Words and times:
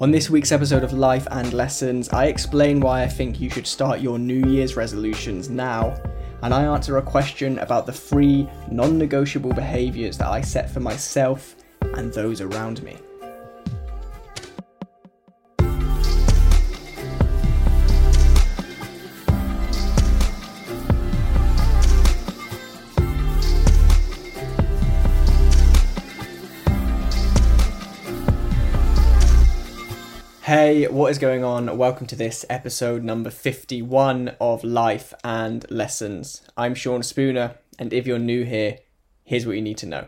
On 0.00 0.10
this 0.10 0.28
week's 0.28 0.52
episode 0.52 0.82
of 0.82 0.92
Life 0.92 1.28
and 1.30 1.52
Lessons, 1.52 2.08
I 2.08 2.26
explain 2.26 2.80
why 2.80 3.02
I 3.02 3.08
think 3.08 3.40
you 3.40 3.48
should 3.48 3.66
start 3.66 4.00
your 4.00 4.18
New 4.18 4.50
Year's 4.50 4.76
resolutions 4.76 5.48
now, 5.48 5.94
and 6.42 6.52
I 6.52 6.64
answer 6.64 6.96
a 6.98 7.02
question 7.02 7.58
about 7.60 7.86
the 7.86 7.92
three 7.92 8.48
non 8.70 8.98
negotiable 8.98 9.52
behaviours 9.52 10.18
that 10.18 10.28
I 10.28 10.40
set 10.40 10.68
for 10.68 10.80
myself 10.80 11.56
and 11.94 12.12
those 12.12 12.40
around 12.40 12.82
me. 12.82 12.96
Hey, 30.64 30.86
what 30.86 31.10
is 31.10 31.18
going 31.18 31.44
on? 31.44 31.76
Welcome 31.76 32.06
to 32.06 32.16
this 32.16 32.46
episode 32.48 33.02
number 33.02 33.28
51 33.28 34.34
of 34.40 34.64
Life 34.64 35.12
and 35.22 35.70
Lessons. 35.70 36.40
I'm 36.56 36.74
Sean 36.74 37.02
Spooner, 37.02 37.56
and 37.78 37.92
if 37.92 38.06
you're 38.06 38.18
new 38.18 38.44
here, 38.44 38.78
here's 39.24 39.46
what 39.46 39.56
you 39.56 39.60
need 39.60 39.76
to 39.76 39.86
know. 39.86 40.06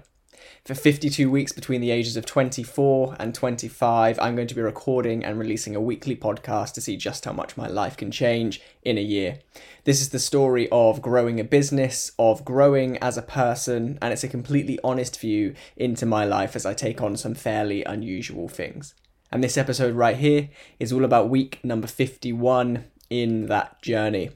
For 0.65 0.75
52 0.75 1.31
weeks 1.31 1.53
between 1.53 1.83
the 1.83 1.91
ages 1.91 2.17
of 2.17 2.25
24 2.25 3.17
and 3.21 3.35
25, 3.35 4.19
I'm 4.19 4.35
going 4.35 4.49
to 4.49 4.55
be 4.55 4.63
recording 4.63 5.23
and 5.27 5.39
releasing 5.39 5.77
a 5.77 5.81
weekly 5.81 6.17
podcast 6.17 6.73
to 6.73 6.81
see 6.81 6.97
just 6.97 7.27
how 7.27 7.35
much 7.35 7.59
my 7.59 7.69
life 7.69 7.99
can 7.99 8.11
change 8.11 8.63
in 8.83 8.97
a 8.97 9.03
year. 9.03 9.41
This 9.85 10.01
is 10.01 10.09
the 10.09 10.19
story 10.19 10.71
of 10.73 11.03
growing 11.03 11.39
a 11.39 11.45
business, 11.45 12.13
of 12.19 12.47
growing 12.47 12.97
as 13.03 13.19
a 13.19 13.23
person, 13.23 13.99
and 14.01 14.11
it's 14.11 14.25
a 14.25 14.29
completely 14.29 14.79
honest 14.83 15.21
view 15.21 15.55
into 15.77 16.07
my 16.07 16.25
life 16.25 16.57
as 16.57 16.65
I 16.65 16.73
take 16.73 17.03
on 17.03 17.19
some 17.19 17.35
fairly 17.35 17.85
unusual 17.85 18.49
things. 18.49 18.95
And 19.33 19.43
this 19.43 19.57
episode 19.57 19.95
right 19.95 20.17
here 20.17 20.51
is 20.79 20.93
all 20.93 21.05
about 21.05 21.29
week 21.29 21.61
number 21.65 21.87
51 21.87 22.85
in 23.11 23.47
that 23.47 23.83
journey. 23.83 24.31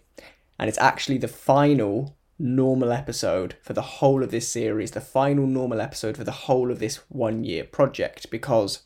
And 0.58 0.68
it's 0.68 0.78
actually 0.78 1.18
the 1.18 1.28
final 1.28 2.16
normal 2.38 2.90
episode 2.90 3.56
for 3.62 3.72
the 3.72 3.82
whole 3.82 4.22
of 4.22 4.30
this 4.30 4.48
series, 4.48 4.92
the 4.92 5.00
final 5.00 5.46
normal 5.46 5.80
episode 5.80 6.16
for 6.16 6.24
the 6.24 6.32
whole 6.32 6.70
of 6.70 6.78
this 6.78 6.96
one 7.08 7.44
year 7.44 7.64
project, 7.64 8.30
because 8.30 8.82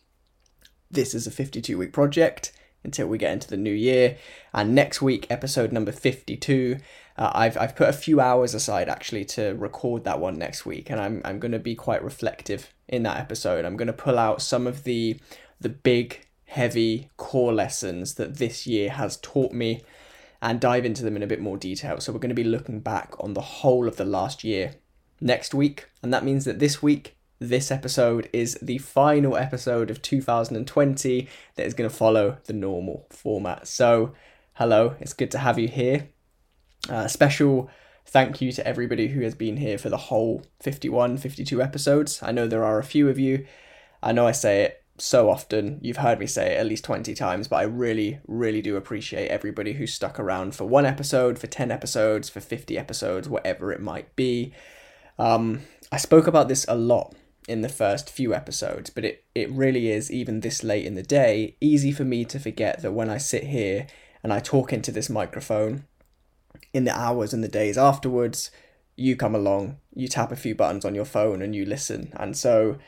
this 0.91 1.14
is 1.14 1.27
a 1.27 1.30
52 1.30 1.78
week 1.78 1.92
project 1.92 2.52
until 2.84 3.06
we 3.06 3.18
get 3.18 3.33
into 3.33 3.48
the 3.48 3.56
new 3.56 3.72
year. 3.72 4.16
And 4.52 4.74
next 4.74 5.00
week, 5.00 5.27
episode 5.30 5.72
number 5.72 5.91
52, 5.91 6.77
uh, 7.16 7.30
I've, 7.34 7.56
I've 7.56 7.74
put 7.74 7.89
a 7.89 7.94
few 7.94 8.20
hours 8.20 8.55
aside 8.55 8.89
actually 8.89 9.24
to 9.27 9.55
record 9.55 10.05
that 10.05 10.20
one 10.20 10.36
next 10.36 10.66
week. 10.66 10.91
And 10.91 11.00
I'm, 11.00 11.22
I'm 11.24 11.39
going 11.39 11.52
to 11.52 11.58
be 11.58 11.74
quite 11.74 12.05
reflective 12.05 12.72
in 12.86 13.02
that 13.05 13.18
episode. 13.18 13.64
I'm 13.64 13.77
going 13.77 13.86
to 13.86 13.92
pull 13.92 14.18
out 14.18 14.42
some 14.42 14.66
of 14.66 14.84
the 14.84 15.18
the 15.64 15.68
big, 15.70 16.24
heavy 16.44 17.10
core 17.16 17.52
lessons 17.52 18.14
that 18.14 18.36
this 18.36 18.66
year 18.66 18.90
has 18.90 19.16
taught 19.16 19.52
me 19.52 19.82
and 20.40 20.60
dive 20.60 20.84
into 20.84 21.02
them 21.02 21.16
in 21.16 21.22
a 21.22 21.26
bit 21.26 21.40
more 21.40 21.56
detail. 21.56 21.98
So, 21.98 22.12
we're 22.12 22.20
going 22.20 22.28
to 22.28 22.34
be 22.34 22.44
looking 22.44 22.78
back 22.78 23.14
on 23.18 23.34
the 23.34 23.40
whole 23.40 23.88
of 23.88 23.96
the 23.96 24.04
last 24.04 24.44
year 24.44 24.74
next 25.20 25.54
week, 25.54 25.86
and 26.02 26.14
that 26.14 26.24
means 26.24 26.44
that 26.44 26.60
this 26.60 26.82
week, 26.82 27.16
this 27.40 27.70
episode 27.70 28.28
is 28.32 28.56
the 28.62 28.78
final 28.78 29.36
episode 29.36 29.90
of 29.90 30.02
2020 30.02 31.28
that 31.56 31.66
is 31.66 31.74
going 31.74 31.90
to 31.90 31.96
follow 31.96 32.38
the 32.44 32.52
normal 32.52 33.06
format. 33.10 33.66
So, 33.66 34.14
hello, 34.54 34.94
it's 35.00 35.14
good 35.14 35.30
to 35.32 35.38
have 35.38 35.58
you 35.58 35.68
here. 35.68 36.10
Uh, 36.88 37.08
special 37.08 37.70
thank 38.06 38.42
you 38.42 38.52
to 38.52 38.66
everybody 38.66 39.08
who 39.08 39.22
has 39.22 39.34
been 39.34 39.56
here 39.56 39.78
for 39.78 39.88
the 39.88 39.96
whole 39.96 40.44
51, 40.60 41.16
52 41.16 41.62
episodes. 41.62 42.20
I 42.22 42.32
know 42.32 42.46
there 42.46 42.64
are 42.64 42.78
a 42.78 42.84
few 42.84 43.08
of 43.08 43.18
you. 43.18 43.46
I 44.02 44.12
know 44.12 44.26
I 44.26 44.32
say 44.32 44.62
it 44.64 44.83
so 44.98 45.28
often. 45.28 45.78
You've 45.82 45.98
heard 45.98 46.18
me 46.18 46.26
say 46.26 46.54
it 46.54 46.60
at 46.60 46.66
least 46.66 46.84
20 46.84 47.14
times, 47.14 47.48
but 47.48 47.56
I 47.56 47.62
really, 47.62 48.20
really 48.26 48.62
do 48.62 48.76
appreciate 48.76 49.28
everybody 49.28 49.74
who 49.74 49.86
stuck 49.86 50.20
around 50.20 50.54
for 50.54 50.64
one 50.64 50.86
episode, 50.86 51.38
for 51.38 51.46
10 51.46 51.70
episodes, 51.70 52.28
for 52.28 52.40
50 52.40 52.78
episodes, 52.78 53.28
whatever 53.28 53.72
it 53.72 53.80
might 53.80 54.14
be. 54.16 54.52
Um, 55.18 55.62
I 55.90 55.96
spoke 55.96 56.27
about 56.27 56.48
this 56.48 56.64
a 56.68 56.77
lot 56.77 57.14
in 57.48 57.62
the 57.62 57.68
first 57.68 58.08
few 58.08 58.34
episodes, 58.34 58.90
but 58.90 59.04
it, 59.04 59.24
it 59.34 59.50
really 59.50 59.90
is, 59.90 60.10
even 60.10 60.40
this 60.40 60.64
late 60.64 60.86
in 60.86 60.94
the 60.94 61.02
day, 61.02 61.56
easy 61.60 61.92
for 61.92 62.04
me 62.04 62.24
to 62.24 62.38
forget 62.38 62.83
that 62.83 62.92
when 62.92 63.10
I 63.10 63.18
sit 63.18 63.44
here 63.44 63.86
and 64.22 64.33
I 64.33 64.40
talk 64.40 64.72
into 64.72 64.92
this 64.92 65.10
microphone, 65.10 65.84
in 66.72 66.84
the 66.84 66.96
hours 66.96 67.33
and 67.33 67.42
the 67.42 67.48
days 67.48 67.77
afterwards, 67.77 68.50
you 68.96 69.16
come 69.16 69.34
along, 69.34 69.78
you 69.94 70.08
tap 70.08 70.33
a 70.33 70.36
few 70.36 70.54
buttons 70.54 70.84
on 70.84 70.94
your 70.94 71.04
phone 71.04 71.42
and 71.42 71.54
you 71.54 71.64
listen. 71.64 72.12
And 72.16 72.36
so 72.36 72.78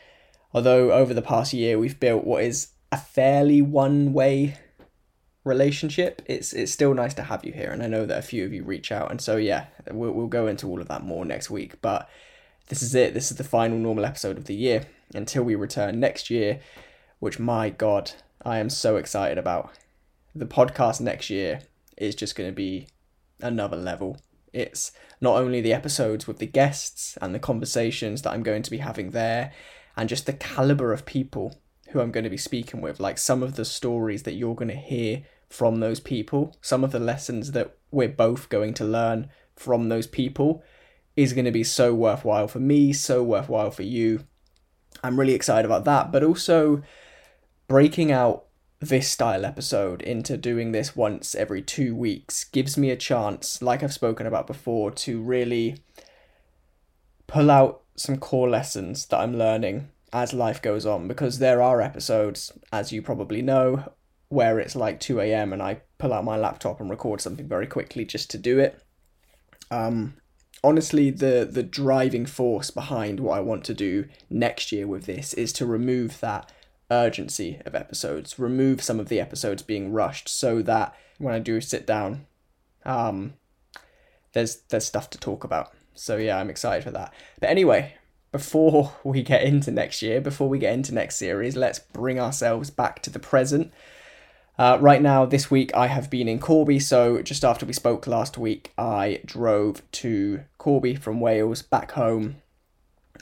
Although 0.52 0.92
over 0.92 1.12
the 1.12 1.22
past 1.22 1.52
year 1.52 1.78
we've 1.78 2.00
built 2.00 2.24
what 2.24 2.42
is 2.42 2.68
a 2.92 2.96
fairly 2.96 3.62
one 3.62 4.12
way 4.12 4.56
relationship, 5.44 6.22
it's 6.26 6.52
it's 6.52 6.72
still 6.72 6.94
nice 6.94 7.14
to 7.14 7.22
have 7.22 7.44
you 7.44 7.52
here, 7.52 7.70
and 7.70 7.82
I 7.82 7.86
know 7.86 8.06
that 8.06 8.18
a 8.18 8.22
few 8.22 8.44
of 8.44 8.52
you 8.52 8.64
reach 8.64 8.90
out, 8.90 9.10
and 9.10 9.20
so 9.20 9.36
yeah, 9.36 9.66
we'll 9.90 10.12
we'll 10.12 10.26
go 10.26 10.46
into 10.46 10.68
all 10.68 10.80
of 10.80 10.88
that 10.88 11.04
more 11.04 11.24
next 11.24 11.50
week. 11.50 11.80
But 11.80 12.08
this 12.68 12.82
is 12.82 12.94
it. 12.94 13.14
This 13.14 13.30
is 13.30 13.36
the 13.36 13.44
final 13.44 13.78
normal 13.78 14.04
episode 14.04 14.38
of 14.38 14.46
the 14.46 14.54
year 14.54 14.86
until 15.14 15.44
we 15.44 15.54
return 15.54 16.00
next 16.00 16.30
year, 16.30 16.60
which 17.20 17.38
my 17.38 17.70
god, 17.70 18.12
I 18.44 18.58
am 18.58 18.70
so 18.70 18.96
excited 18.96 19.38
about. 19.38 19.70
The 20.34 20.46
podcast 20.46 21.00
next 21.00 21.30
year 21.30 21.60
is 21.96 22.14
just 22.14 22.36
going 22.36 22.50
to 22.50 22.54
be 22.54 22.88
another 23.40 23.76
level. 23.76 24.18
It's 24.52 24.92
not 25.20 25.36
only 25.36 25.60
the 25.60 25.72
episodes 25.72 26.26
with 26.26 26.38
the 26.38 26.46
guests 26.46 27.16
and 27.20 27.34
the 27.34 27.38
conversations 27.38 28.22
that 28.22 28.32
I'm 28.32 28.42
going 28.42 28.62
to 28.62 28.70
be 28.70 28.78
having 28.78 29.10
there, 29.10 29.52
and 29.96 30.08
just 30.08 30.26
the 30.26 30.32
caliber 30.32 30.92
of 30.92 31.06
people 31.06 31.58
who 31.90 32.00
I'm 32.00 32.10
going 32.10 32.24
to 32.24 32.30
be 32.30 32.36
speaking 32.36 32.80
with, 32.80 33.00
like 33.00 33.18
some 33.18 33.42
of 33.42 33.56
the 33.56 33.64
stories 33.64 34.24
that 34.24 34.34
you're 34.34 34.54
going 34.54 34.68
to 34.68 34.74
hear 34.74 35.22
from 35.48 35.80
those 35.80 36.00
people, 36.00 36.56
some 36.60 36.84
of 36.84 36.92
the 36.92 36.98
lessons 36.98 37.52
that 37.52 37.76
we're 37.90 38.08
both 38.08 38.48
going 38.48 38.74
to 38.74 38.84
learn 38.84 39.28
from 39.54 39.88
those 39.88 40.06
people 40.06 40.62
is 41.16 41.32
going 41.32 41.44
to 41.44 41.50
be 41.50 41.64
so 41.64 41.94
worthwhile 41.94 42.48
for 42.48 42.58
me, 42.58 42.92
so 42.92 43.22
worthwhile 43.22 43.70
for 43.70 43.84
you. 43.84 44.24
I'm 45.02 45.18
really 45.18 45.34
excited 45.34 45.64
about 45.64 45.84
that, 45.84 46.12
but 46.12 46.22
also 46.22 46.82
breaking 47.68 48.12
out 48.12 48.44
this 48.80 49.08
style 49.08 49.46
episode 49.46 50.02
into 50.02 50.36
doing 50.36 50.72
this 50.72 50.94
once 50.94 51.34
every 51.34 51.62
two 51.62 51.94
weeks 51.94 52.44
gives 52.44 52.76
me 52.76 52.90
a 52.90 52.96
chance, 52.96 53.62
like 53.62 53.82
I've 53.82 53.92
spoken 53.92 54.26
about 54.26 54.46
before, 54.46 54.90
to 54.90 55.22
really 55.22 55.78
pull 57.26 57.50
out 57.50 57.82
some 57.96 58.18
core 58.18 58.48
lessons 58.48 59.06
that 59.06 59.18
I'm 59.18 59.36
learning 59.36 59.88
as 60.12 60.32
life 60.32 60.62
goes 60.62 60.86
on 60.86 61.08
because 61.08 61.38
there 61.38 61.60
are 61.60 61.80
episodes, 61.80 62.52
as 62.72 62.92
you 62.92 63.02
probably 63.02 63.42
know, 63.42 63.92
where 64.28 64.58
it's 64.58 64.76
like 64.76 65.00
2 65.00 65.20
a.m. 65.20 65.52
and 65.52 65.62
I 65.62 65.82
pull 65.98 66.12
out 66.12 66.24
my 66.24 66.36
laptop 66.36 66.80
and 66.80 66.90
record 66.90 67.20
something 67.20 67.48
very 67.48 67.66
quickly 67.66 68.04
just 68.04 68.30
to 68.30 68.38
do 68.38 68.58
it. 68.58 68.82
Um, 69.70 70.14
honestly, 70.62 71.10
the 71.10 71.48
the 71.50 71.62
driving 71.62 72.26
force 72.26 72.70
behind 72.70 73.20
what 73.20 73.36
I 73.36 73.40
want 73.40 73.64
to 73.64 73.74
do 73.74 74.06
next 74.30 74.72
year 74.72 74.86
with 74.86 75.06
this 75.06 75.32
is 75.34 75.52
to 75.54 75.66
remove 75.66 76.20
that 76.20 76.52
urgency 76.90 77.60
of 77.66 77.74
episodes, 77.74 78.38
remove 78.38 78.82
some 78.82 79.00
of 79.00 79.08
the 79.08 79.20
episodes 79.20 79.62
being 79.62 79.92
rushed, 79.92 80.28
so 80.28 80.62
that 80.62 80.94
when 81.18 81.34
I 81.34 81.38
do 81.38 81.60
sit 81.60 81.86
down, 81.86 82.26
um, 82.84 83.34
there's 84.32 84.56
there's 84.68 84.86
stuff 84.86 85.10
to 85.10 85.18
talk 85.18 85.44
about. 85.44 85.72
So 85.98 86.16
yeah, 86.16 86.38
I'm 86.38 86.50
excited 86.50 86.84
for 86.84 86.90
that. 86.92 87.12
But 87.40 87.50
anyway, 87.50 87.94
before 88.32 88.92
we 89.04 89.22
get 89.22 89.42
into 89.42 89.70
next 89.70 90.02
year, 90.02 90.20
before 90.20 90.48
we 90.48 90.58
get 90.58 90.74
into 90.74 90.94
next 90.94 91.16
series, 91.16 91.56
let's 91.56 91.78
bring 91.78 92.20
ourselves 92.20 92.70
back 92.70 93.02
to 93.02 93.10
the 93.10 93.18
present. 93.18 93.72
Uh, 94.58 94.78
right 94.80 95.02
now, 95.02 95.26
this 95.26 95.50
week, 95.50 95.74
I 95.74 95.86
have 95.86 96.08
been 96.08 96.28
in 96.28 96.38
Corby. 96.38 96.80
So, 96.80 97.20
just 97.20 97.44
after 97.44 97.66
we 97.66 97.74
spoke 97.74 98.06
last 98.06 98.38
week, 98.38 98.72
I 98.78 99.20
drove 99.26 99.82
to 99.92 100.44
Corby 100.56 100.94
from 100.94 101.20
Wales 101.20 101.60
back 101.60 101.92
home. 101.92 102.36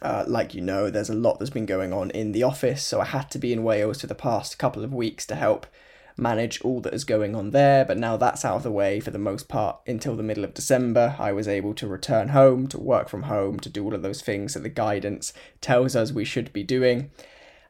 Uh, 0.01 0.25
like 0.29 0.55
you 0.55 0.61
know, 0.61 0.91
there's 0.91 1.11
a 1.11 1.15
lot 1.15 1.39
that's 1.39 1.51
been 1.51 1.67
going 1.67 1.93
on 1.93 2.11
in 2.11 2.33
the 2.33 2.45
office, 2.45 2.85
so 2.85 3.01
I 3.01 3.07
had 3.07 3.31
to 3.33 3.39
be 3.39 3.53
in 3.53 3.65
Wales 3.65 4.01
for 4.01 4.07
the 4.07 4.15
past 4.15 4.59
couple 4.59 4.85
of 4.85 4.95
weeks 4.95 5.27
to 5.27 5.35
help 5.35 5.67
manage 6.17 6.61
all 6.61 6.81
that 6.81 6.95
is 6.95 7.05
going 7.05 7.35
on 7.35 7.51
there. 7.51 7.85
But 7.85 7.99
now 7.99 8.17
that's 8.17 8.45
out 8.45 8.57
of 8.57 8.63
the 8.63 8.71
way 8.71 9.01
for 9.01 9.11
the 9.11 9.19
most 9.19 9.49
part 9.49 9.81
until 9.87 10.17
the 10.17 10.23
middle 10.23 10.45
of 10.45 10.55
December. 10.55 11.17
I 11.19 11.33
was 11.33 11.49
able 11.49 11.75
to 11.75 11.87
return 11.87 12.29
home, 12.29 12.67
to 12.69 12.79
work 12.79 13.09
from 13.09 13.25
home, 13.25 13.59
to 13.61 13.69
do 13.69 13.85
all 13.85 13.95
of 13.95 14.03
those 14.03 14.23
things 14.23 14.55
that 14.55 14.63
the 14.63 14.69
guidance 14.69 15.33
tells 15.61 15.97
us 15.97 16.13
we 16.13 16.25
should 16.25 16.53
be 16.53 16.63
doing. 16.63 17.11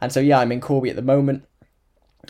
And 0.00 0.12
so, 0.12 0.20
yeah, 0.20 0.38
I'm 0.38 0.52
in 0.52 0.60
Corby 0.60 0.90
at 0.90 0.96
the 0.96 1.02
moment. 1.02 1.44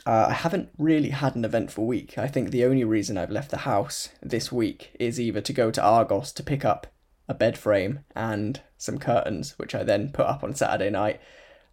Uh, 0.07 0.27
I 0.29 0.33
haven't 0.33 0.71
really 0.77 1.11
had 1.11 1.37
an 1.37 1.45
eventful 1.45 1.87
week. 1.87 2.19
I 2.19 2.27
think 2.27 2.51
the 2.51 2.65
only 2.65 2.85
reason 2.85 3.17
I've 3.17 3.31
left 3.31 3.51
the 3.51 3.59
house 3.59 4.11
this 4.23 4.51
week 4.51 4.95
is 4.99 5.21
either 5.21 5.41
to 5.41 5.53
go 5.53 5.71
to 5.71 5.83
Argos 5.83 6.33
to 6.33 6.43
pick 6.43 6.65
up 6.65 6.89
a 7.29 7.35
bed 7.35 7.57
frame 7.57 8.01
and 8.15 8.61
some 8.77 8.99
curtains, 8.99 9.55
which 9.57 9.75
I 9.75 9.83
then 9.83 10.11
put 10.11 10.27
up 10.27 10.43
on 10.43 10.55
Saturday 10.55 10.91
night. 10.91 11.21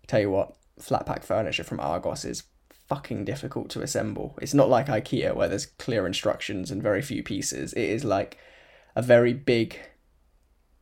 I 0.03 0.05
tell 0.07 0.21
you 0.21 0.29
what, 0.29 0.55
flat 0.79 1.05
pack 1.05 1.23
furniture 1.23 1.63
from 1.63 1.79
Argos 1.79 2.23
is 2.25 2.43
fucking 2.91 3.23
difficult 3.23 3.69
to 3.69 3.81
assemble. 3.81 4.38
It's 4.41 4.53
not 4.53 4.67
like 4.67 4.88
IKEA 4.88 5.33
where 5.33 5.47
there's 5.47 5.65
clear 5.65 6.05
instructions 6.05 6.71
and 6.71 6.83
very 6.83 7.01
few 7.01 7.23
pieces. 7.23 7.71
It 7.71 7.89
is 7.89 8.03
like 8.03 8.38
a 8.97 9.01
very 9.01 9.31
big 9.31 9.79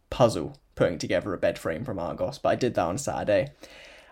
puzzle 0.10 0.58
putting 0.74 0.98
together 0.98 1.36
a 1.36 1.38
bed 1.38 1.60
frame 1.60 1.86
from 1.86 2.00
Argos. 2.00 2.40
But 2.40 2.50
I 2.50 2.56
did 2.56 2.74
that 2.74 2.88
on 2.88 2.98
Saturday. 2.98 3.52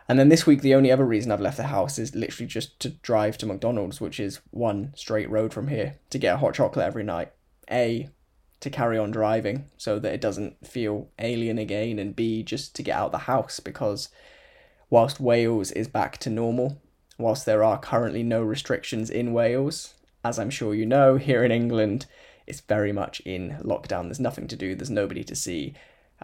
And 0.08 0.20
then 0.20 0.30
this 0.30 0.46
week, 0.46 0.62
the 0.62 0.76
only 0.76 0.92
other 0.92 1.08
reason 1.08 1.32
I've 1.32 1.42
left 1.42 1.58
the 1.58 1.64
house 1.64 1.98
is 1.98 2.14
literally 2.14 2.46
just 2.46 2.80
to 2.82 2.90
drive 2.90 3.36
to 3.40 3.48
McDonald's, 3.48 4.00
which 4.00 4.20
is 4.20 4.42
one 4.52 4.94
straight 4.96 5.32
road 5.32 5.52
from 5.52 5.68
here, 5.68 5.96
to 6.12 6.20
get 6.20 6.36
a 6.36 6.38
hot 6.38 6.54
chocolate 6.54 6.86
every 6.86 7.04
night. 7.04 7.32
A, 7.72 8.10
to 8.60 8.70
carry 8.70 9.00
on 9.00 9.10
driving 9.10 9.72
so 9.76 9.98
that 9.98 10.14
it 10.14 10.22
doesn't 10.22 10.68
feel 10.68 11.10
alien 11.18 11.58
again, 11.58 11.98
and 11.98 12.16
B, 12.16 12.44
just 12.44 12.76
to 12.76 12.84
get 12.84 12.96
out 12.96 13.12
the 13.12 13.18
house 13.34 13.60
because 13.60 14.10
whilst 14.92 15.20
Wales 15.20 15.72
is 15.72 15.88
back 15.88 16.20
to 16.20 16.30
normal, 16.30 16.80
whilst 17.18 17.46
there 17.46 17.64
are 17.64 17.80
currently 17.80 18.24
no 18.24 18.42
restrictions 18.42 19.10
in 19.10 19.34
Wales, 19.34 19.94
as 20.24 20.38
I'm 20.38 20.50
sure 20.50 20.76
you 20.76 20.86
know, 20.86 21.18
here 21.18 21.44
in 21.44 21.52
England, 21.52 22.06
it's 22.46 22.62
very 22.62 22.92
much 22.92 23.20
in 23.22 23.58
lockdown. 23.64 24.06
There's 24.06 24.20
nothing 24.20 24.48
to 24.48 24.56
do, 24.56 24.76
there's 24.76 24.90
nobody 24.90 25.24
to 25.24 25.36
see. 25.36 25.74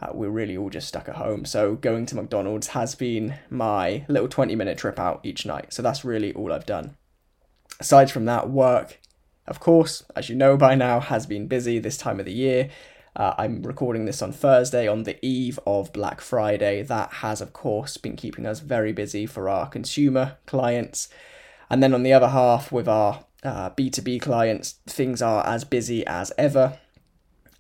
Uh, 0.01 0.07
we're 0.12 0.30
really 0.30 0.57
all 0.57 0.69
just 0.69 0.88
stuck 0.88 1.07
at 1.07 1.16
home. 1.16 1.45
So 1.45 1.75
going 1.75 2.06
to 2.07 2.16
McDonald's 2.16 2.68
has 2.68 2.95
been 2.95 3.36
my 3.50 4.06
little 4.07 4.28
20 4.28 4.56
minute 4.56 4.78
trip 4.78 4.98
out 4.98 5.19
each 5.24 5.45
night. 5.45 5.74
So 5.74 5.81
that's 5.81 6.04
really 6.04 6.34
all 6.34 6.51
I've 6.51 6.66
done. 6.66 6.98
Aside 7.80 8.10
from 8.10 8.25
that, 8.25 8.50
work, 8.50 9.00
of 9.45 9.60
course, 9.60 10.04
as 10.16 10.30
you 10.30 10.36
know 10.36 10.57
by 10.57 10.74
now, 10.75 11.00
has 11.00 11.25
been 11.25 11.48
busy 11.48 11.78
this 11.78 11.98
time 11.98 12.19
of 12.19 12.25
the 12.25 12.34
year. 12.34 12.69
Uh, 13.15 13.36
I'm 13.38 13.62
recording 13.62 14.06
this 14.06 14.24
on 14.24 14.31
Thursday 14.31 14.88
on 14.88 15.04
the 15.04 15.24
eve 15.24 15.60
of 15.68 15.94
Black 15.94 16.19
Friday. 16.19 16.81
That 16.81 17.13
has, 17.15 17.42
of 17.42 17.54
course, 17.54 17.98
been 17.98 18.15
keeping 18.15 18.45
us 18.48 18.60
very 18.60 18.92
busy 18.92 19.27
for 19.27 19.48
our 19.48 19.69
consumer 19.69 20.38
clients. 20.48 21.10
And 21.69 21.83
then 21.83 21.94
on 21.94 22.01
the 22.01 22.13
other 22.13 22.30
half, 22.30 22.71
with 22.71 22.88
our 22.88 23.24
uh, 23.44 23.69
B2B 23.71 24.19
clients, 24.19 24.80
things 24.88 25.21
are 25.21 25.45
as 25.45 25.63
busy 25.63 26.06
as 26.07 26.31
ever. 26.39 26.80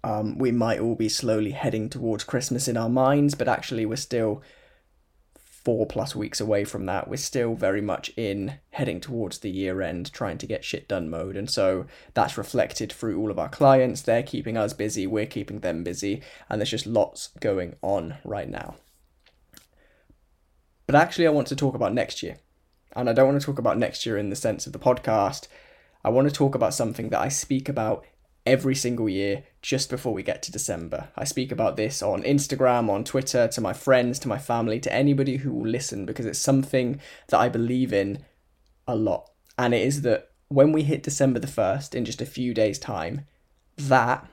Um, 0.03 0.39
we 0.39 0.51
might 0.51 0.79
all 0.79 0.95
be 0.95 1.07
slowly 1.07 1.51
heading 1.51 1.87
towards 1.87 2.23
Christmas 2.23 2.67
in 2.67 2.75
our 2.75 2.89
minds, 2.89 3.35
but 3.35 3.47
actually, 3.47 3.85
we're 3.85 3.95
still 3.95 4.41
four 5.63 5.85
plus 5.85 6.15
weeks 6.15 6.41
away 6.41 6.65
from 6.65 6.85
that. 6.85 7.07
We're 7.07 7.17
still 7.17 7.55
very 7.55 7.81
much 7.81 8.11
in 8.17 8.55
heading 8.71 8.99
towards 8.99 9.39
the 9.39 9.49
year 9.49 9.81
end, 9.81 10.11
trying 10.11 10.37
to 10.39 10.47
get 10.47 10.65
shit 10.65 10.87
done 10.87 11.09
mode. 11.09 11.37
And 11.37 11.49
so 11.49 11.85
that's 12.13 12.37
reflected 12.37 12.91
through 12.91 13.19
all 13.19 13.31
of 13.31 13.39
our 13.39 13.49
clients. 13.49 14.01
They're 14.01 14.23
keeping 14.23 14.57
us 14.57 14.73
busy, 14.73 15.07
we're 15.07 15.25
keeping 15.25 15.61
them 15.61 15.83
busy, 15.83 16.21
and 16.49 16.59
there's 16.59 16.71
just 16.71 16.87
lots 16.87 17.29
going 17.39 17.75
on 17.81 18.15
right 18.23 18.49
now. 18.49 18.75
But 20.85 20.95
actually, 20.95 21.27
I 21.27 21.31
want 21.31 21.47
to 21.47 21.55
talk 21.55 21.75
about 21.75 21.93
next 21.93 22.21
year. 22.21 22.37
And 22.95 23.09
I 23.09 23.13
don't 23.13 23.27
want 23.27 23.39
to 23.39 23.45
talk 23.45 23.57
about 23.57 23.77
next 23.77 24.05
year 24.05 24.17
in 24.17 24.29
the 24.29 24.35
sense 24.35 24.67
of 24.67 24.73
the 24.73 24.79
podcast. 24.79 25.47
I 26.03 26.09
want 26.09 26.27
to 26.27 26.33
talk 26.33 26.53
about 26.55 26.73
something 26.73 27.09
that 27.09 27.21
I 27.21 27.29
speak 27.29 27.69
about 27.69 28.05
every 28.45 28.75
single 28.75 29.07
year 29.07 29.43
just 29.61 29.89
before 29.89 30.13
we 30.13 30.23
get 30.23 30.43
to 30.43 30.51
December. 30.51 31.09
I 31.15 31.23
speak 31.23 31.51
about 31.51 31.77
this 31.77 32.01
on 32.01 32.23
Instagram, 32.23 32.89
on 32.89 33.03
Twitter, 33.03 33.47
to 33.47 33.61
my 33.61 33.73
friends, 33.73 34.19
to 34.19 34.27
my 34.27 34.37
family, 34.37 34.79
to 34.81 34.93
anybody 34.93 35.37
who 35.37 35.53
will 35.53 35.67
listen 35.67 36.05
because 36.05 36.25
it's 36.25 36.39
something 36.39 36.99
that 37.29 37.39
I 37.39 37.49
believe 37.49 37.93
in 37.93 38.25
a 38.87 38.95
lot. 38.95 39.31
And 39.57 39.73
it 39.73 39.81
is 39.81 40.01
that 40.01 40.31
when 40.49 40.71
we 40.71 40.83
hit 40.83 41.03
December 41.03 41.39
the 41.39 41.47
1st, 41.47 41.95
in 41.95 42.05
just 42.05 42.21
a 42.21 42.25
few 42.25 42.53
days' 42.53 42.79
time, 42.79 43.25
that 43.77 44.27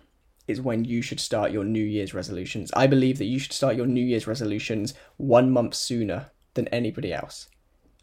is 0.49 0.61
when 0.61 0.85
you 0.85 1.01
should 1.01 1.21
start 1.21 1.53
your 1.53 1.65
New 1.65 1.85
Year's 1.85 2.13
resolutions. 2.13 2.71
I 2.75 2.87
believe 2.87 3.19
that 3.19 3.27
you 3.27 3.39
should 3.39 3.53
start 3.53 3.77
your 3.77 3.87
New 3.87 4.05
Year's 4.05 4.27
resolutions 4.27 4.95
one 5.17 5.51
month 5.51 5.75
sooner 5.75 6.31
than 6.55 6.69
anybody 6.69 7.13
else. 7.13 7.49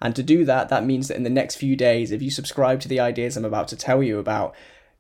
And 0.02 0.16
to 0.16 0.24
do 0.24 0.46
that, 0.46 0.70
that 0.70 0.86
means 0.86 1.08
that 1.08 1.18
in 1.18 1.24
the 1.24 1.30
next 1.30 1.56
few 1.56 1.76
days, 1.76 2.12
if 2.12 2.22
you 2.22 2.30
subscribe 2.30 2.80
to 2.82 2.88
the 2.88 3.00
ideas 3.00 3.36
I'm 3.36 3.46
about 3.46 3.68
to 3.70 3.76
tell 3.76 4.02
you 4.02 4.20
about, 4.20 4.56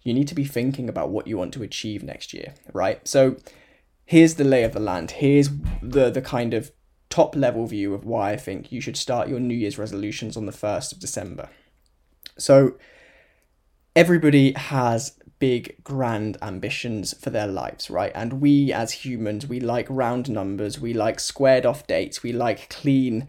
you 0.08 0.14
need 0.14 0.28
to 0.30 0.36
be 0.36 0.46
thinking 0.46 0.88
about 0.88 1.10
what 1.10 1.28
you 1.28 1.38
want 1.38 1.54
to 1.54 1.64
achieve 1.64 2.02
next 2.02 2.34
year, 2.34 2.54
right? 2.72 3.06
So 3.06 3.36
here's 4.06 4.36
the 4.36 4.46
lay 4.46 4.64
of 4.64 4.72
the 4.72 4.80
land. 4.80 5.12
Here's 5.12 5.50
the 5.82 6.10
the 6.10 6.22
kind 6.22 6.54
of 6.54 6.72
top 7.10 7.36
level 7.36 7.66
view 7.68 7.94
of 7.94 8.06
why 8.06 8.32
I 8.32 8.38
think 8.38 8.72
you 8.72 8.80
should 8.80 8.96
start 8.96 9.28
your 9.28 9.42
New 9.42 9.54
Year's 9.54 9.78
resolutions 9.78 10.38
on 10.38 10.46
the 10.46 10.54
1st 10.54 10.94
of 10.94 11.00
December. 11.00 11.50
So 12.38 12.78
everybody 13.98 14.54
has 14.54 15.20
big 15.40 15.84
grand 15.84 16.38
ambitions 16.42 17.14
for 17.22 17.30
their 17.30 17.48
lives, 17.48 17.90
right? 17.90 18.14
And 18.16 18.40
we 18.40 18.72
as 18.72 18.92
humans, 19.04 19.46
we 19.46 19.60
like 19.60 19.88
round 19.90 20.30
numbers, 20.30 20.80
we 20.80 20.94
like 20.94 21.20
squared 21.20 21.66
off 21.66 21.86
dates, 21.86 22.24
we 22.24 22.32
like 22.32 22.70
clean 22.70 23.28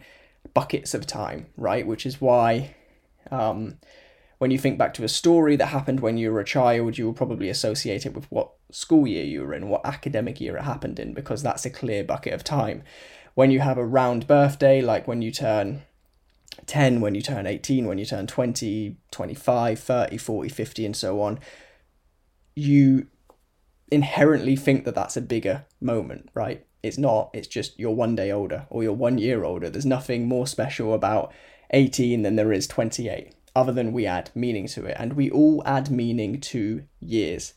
buckets 0.55 0.95
of 0.95 1.07
time, 1.07 1.47
right? 1.57 1.85
Which 1.87 2.07
is 2.07 2.21
why 2.21 2.77
um, 3.33 3.79
when 4.39 4.51
you 4.51 4.59
think 4.59 4.79
back 4.79 4.95
to 4.95 5.05
a 5.05 5.09
story 5.09 5.57
that 5.57 5.67
happened 5.67 6.01
when 6.01 6.17
you 6.17 6.33
were 6.33 6.41
a 6.41 6.45
child, 6.45 6.97
you 6.97 7.07
will 7.07 7.13
probably 7.13 7.49
associate 7.49 8.07
it 8.07 8.15
with 8.15 8.31
what 8.31 8.53
school 8.71 9.07
year 9.07 9.25
you 9.25 9.43
were 9.43 9.55
in, 9.55 9.69
what 9.69 9.85
academic 9.85 10.41
year 10.41 10.57
it 10.57 10.63
happened 10.63 10.99
in, 10.99 11.13
because 11.13 11.43
that's 11.43 11.67
a 11.67 11.71
clear 11.71 12.05
bucket 12.05 12.33
of 12.33 12.45
time. 12.45 12.83
When 13.35 13.51
you 13.51 13.61
have 13.61 13.79
a 13.79 13.87
round 13.87 14.27
birthday, 14.27 14.81
like 14.81 15.09
when 15.09 15.23
you 15.23 15.31
turn 15.31 15.83
10, 16.67 17.01
when 17.01 17.15
you 17.15 17.23
turn 17.23 17.47
18, 17.47 17.87
when 17.87 17.99
you 17.99 18.05
turn 18.05 18.27
20, 18.27 18.97
25, 19.11 19.79
30, 19.79 20.17
40, 20.17 20.49
50, 20.49 20.87
and 20.87 20.97
so 20.97 21.21
on, 21.21 21.39
you 22.55 23.07
inherently 23.91 24.57
think 24.57 24.85
that 24.85 24.95
that's 24.95 25.17
a 25.17 25.23
bigger 25.23 25.65
moment, 25.81 26.31
right? 26.35 26.65
it's 26.83 26.99
not. 26.99 27.31
It's 27.33 27.49
just 27.49 27.79
you're 27.79 27.91
one 27.91 28.15
day 28.15 28.31
older 28.31 28.67
or 28.71 28.83
you're 28.83 28.93
one 28.93 29.19
year 29.19 29.45
older. 29.45 29.69
There's 29.71 29.87
nothing 29.87 30.29
more 30.29 30.47
special 30.47 30.95
about 30.95 31.33
18 31.71 32.23
than 32.23 32.37
there 32.37 32.53
is 32.53 32.67
28, 32.67 33.33
other 33.59 33.73
than 33.73 33.93
we 33.93 34.07
add 34.07 34.31
meaning 34.37 34.69
to 34.69 34.85
it. 34.87 34.97
And 34.99 35.15
we 35.15 35.31
all 35.31 35.63
add 35.67 35.91
meaning 35.91 36.41
to 36.41 36.85
years. 37.01 37.55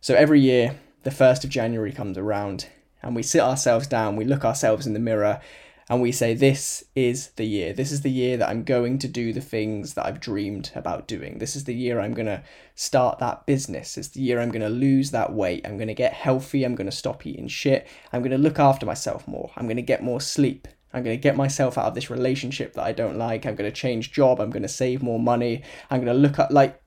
So 0.00 0.14
every 0.14 0.40
year, 0.40 0.76
the 1.02 1.10
1st 1.10 1.42
of 1.42 1.50
January 1.50 1.92
comes 1.92 2.16
around 2.16 2.68
and 3.02 3.16
we 3.16 3.24
sit 3.24 3.40
ourselves 3.40 3.88
down, 3.88 4.14
we 4.14 4.24
look 4.24 4.44
ourselves 4.44 4.86
in 4.86 4.92
the 4.92 5.00
mirror, 5.00 5.40
and 5.88 6.00
we 6.00 6.12
say, 6.12 6.34
This 6.34 6.84
is 6.94 7.30
the 7.30 7.44
year. 7.44 7.72
This 7.72 7.90
is 7.90 8.02
the 8.02 8.12
year 8.12 8.36
that 8.36 8.48
I'm 8.48 8.62
going 8.62 8.98
to 8.98 9.08
do 9.08 9.32
the 9.32 9.40
things 9.40 9.94
that 9.94 10.06
I've 10.06 10.20
dreamed 10.20 10.70
about 10.76 11.08
doing. 11.08 11.38
This 11.38 11.56
is 11.56 11.64
the 11.64 11.74
year 11.74 11.98
I'm 11.98 12.14
going 12.14 12.26
to 12.26 12.44
start 12.76 13.18
that 13.18 13.44
business. 13.44 13.98
It's 13.98 14.08
the 14.08 14.20
year 14.20 14.40
I'm 14.40 14.52
going 14.52 14.62
to 14.62 14.68
lose 14.68 15.10
that 15.10 15.32
weight. 15.32 15.66
I'm 15.66 15.78
going 15.78 15.88
to 15.88 15.94
get 15.94 16.12
healthy. 16.12 16.62
I'm 16.62 16.76
going 16.76 16.88
to 16.88 16.96
stop 16.96 17.26
eating 17.26 17.48
shit. 17.48 17.88
I'm 18.12 18.20
going 18.20 18.30
to 18.30 18.38
look 18.38 18.60
after 18.60 18.86
myself 18.86 19.26
more. 19.26 19.50
I'm 19.56 19.66
going 19.66 19.76
to 19.76 19.82
get 19.82 20.04
more 20.04 20.20
sleep. 20.20 20.68
I'm 20.92 21.02
going 21.04 21.16
to 21.16 21.22
get 21.22 21.36
myself 21.36 21.78
out 21.78 21.86
of 21.86 21.94
this 21.94 22.10
relationship 22.10 22.74
that 22.74 22.84
I 22.84 22.92
don't 22.92 23.16
like. 23.16 23.46
I'm 23.46 23.54
going 23.54 23.70
to 23.70 23.76
change 23.76 24.12
job. 24.12 24.40
I'm 24.40 24.50
going 24.50 24.62
to 24.62 24.68
save 24.68 25.02
more 25.02 25.20
money. 25.20 25.62
I'm 25.88 26.04
going 26.04 26.14
to 26.14 26.20
look 26.20 26.38
at, 26.38 26.50
like, 26.50 26.82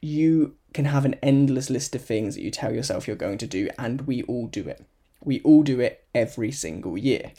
you 0.00 0.56
can 0.72 0.86
have 0.86 1.04
an 1.04 1.14
endless 1.22 1.68
list 1.68 1.94
of 1.94 2.02
things 2.02 2.34
that 2.34 2.42
you 2.42 2.50
tell 2.50 2.74
yourself 2.74 3.06
you're 3.06 3.16
going 3.16 3.38
to 3.38 3.46
do, 3.46 3.68
and 3.78 4.02
we 4.02 4.22
all 4.24 4.46
do 4.46 4.66
it. 4.68 4.84
We 5.22 5.40
all 5.40 5.62
do 5.62 5.80
it 5.80 6.04
every 6.14 6.52
single 6.52 6.96
year. 6.96 7.32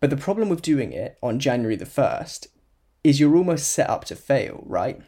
But 0.00 0.10
the 0.10 0.16
problem 0.16 0.48
with 0.48 0.62
doing 0.62 0.92
it 0.92 1.18
on 1.22 1.38
January 1.38 1.76
the 1.76 1.84
1st 1.84 2.48
is 3.04 3.20
you're 3.20 3.36
almost 3.36 3.72
set 3.72 3.88
up 3.88 4.04
to 4.06 4.16
fail, 4.16 4.62
right? 4.66 5.00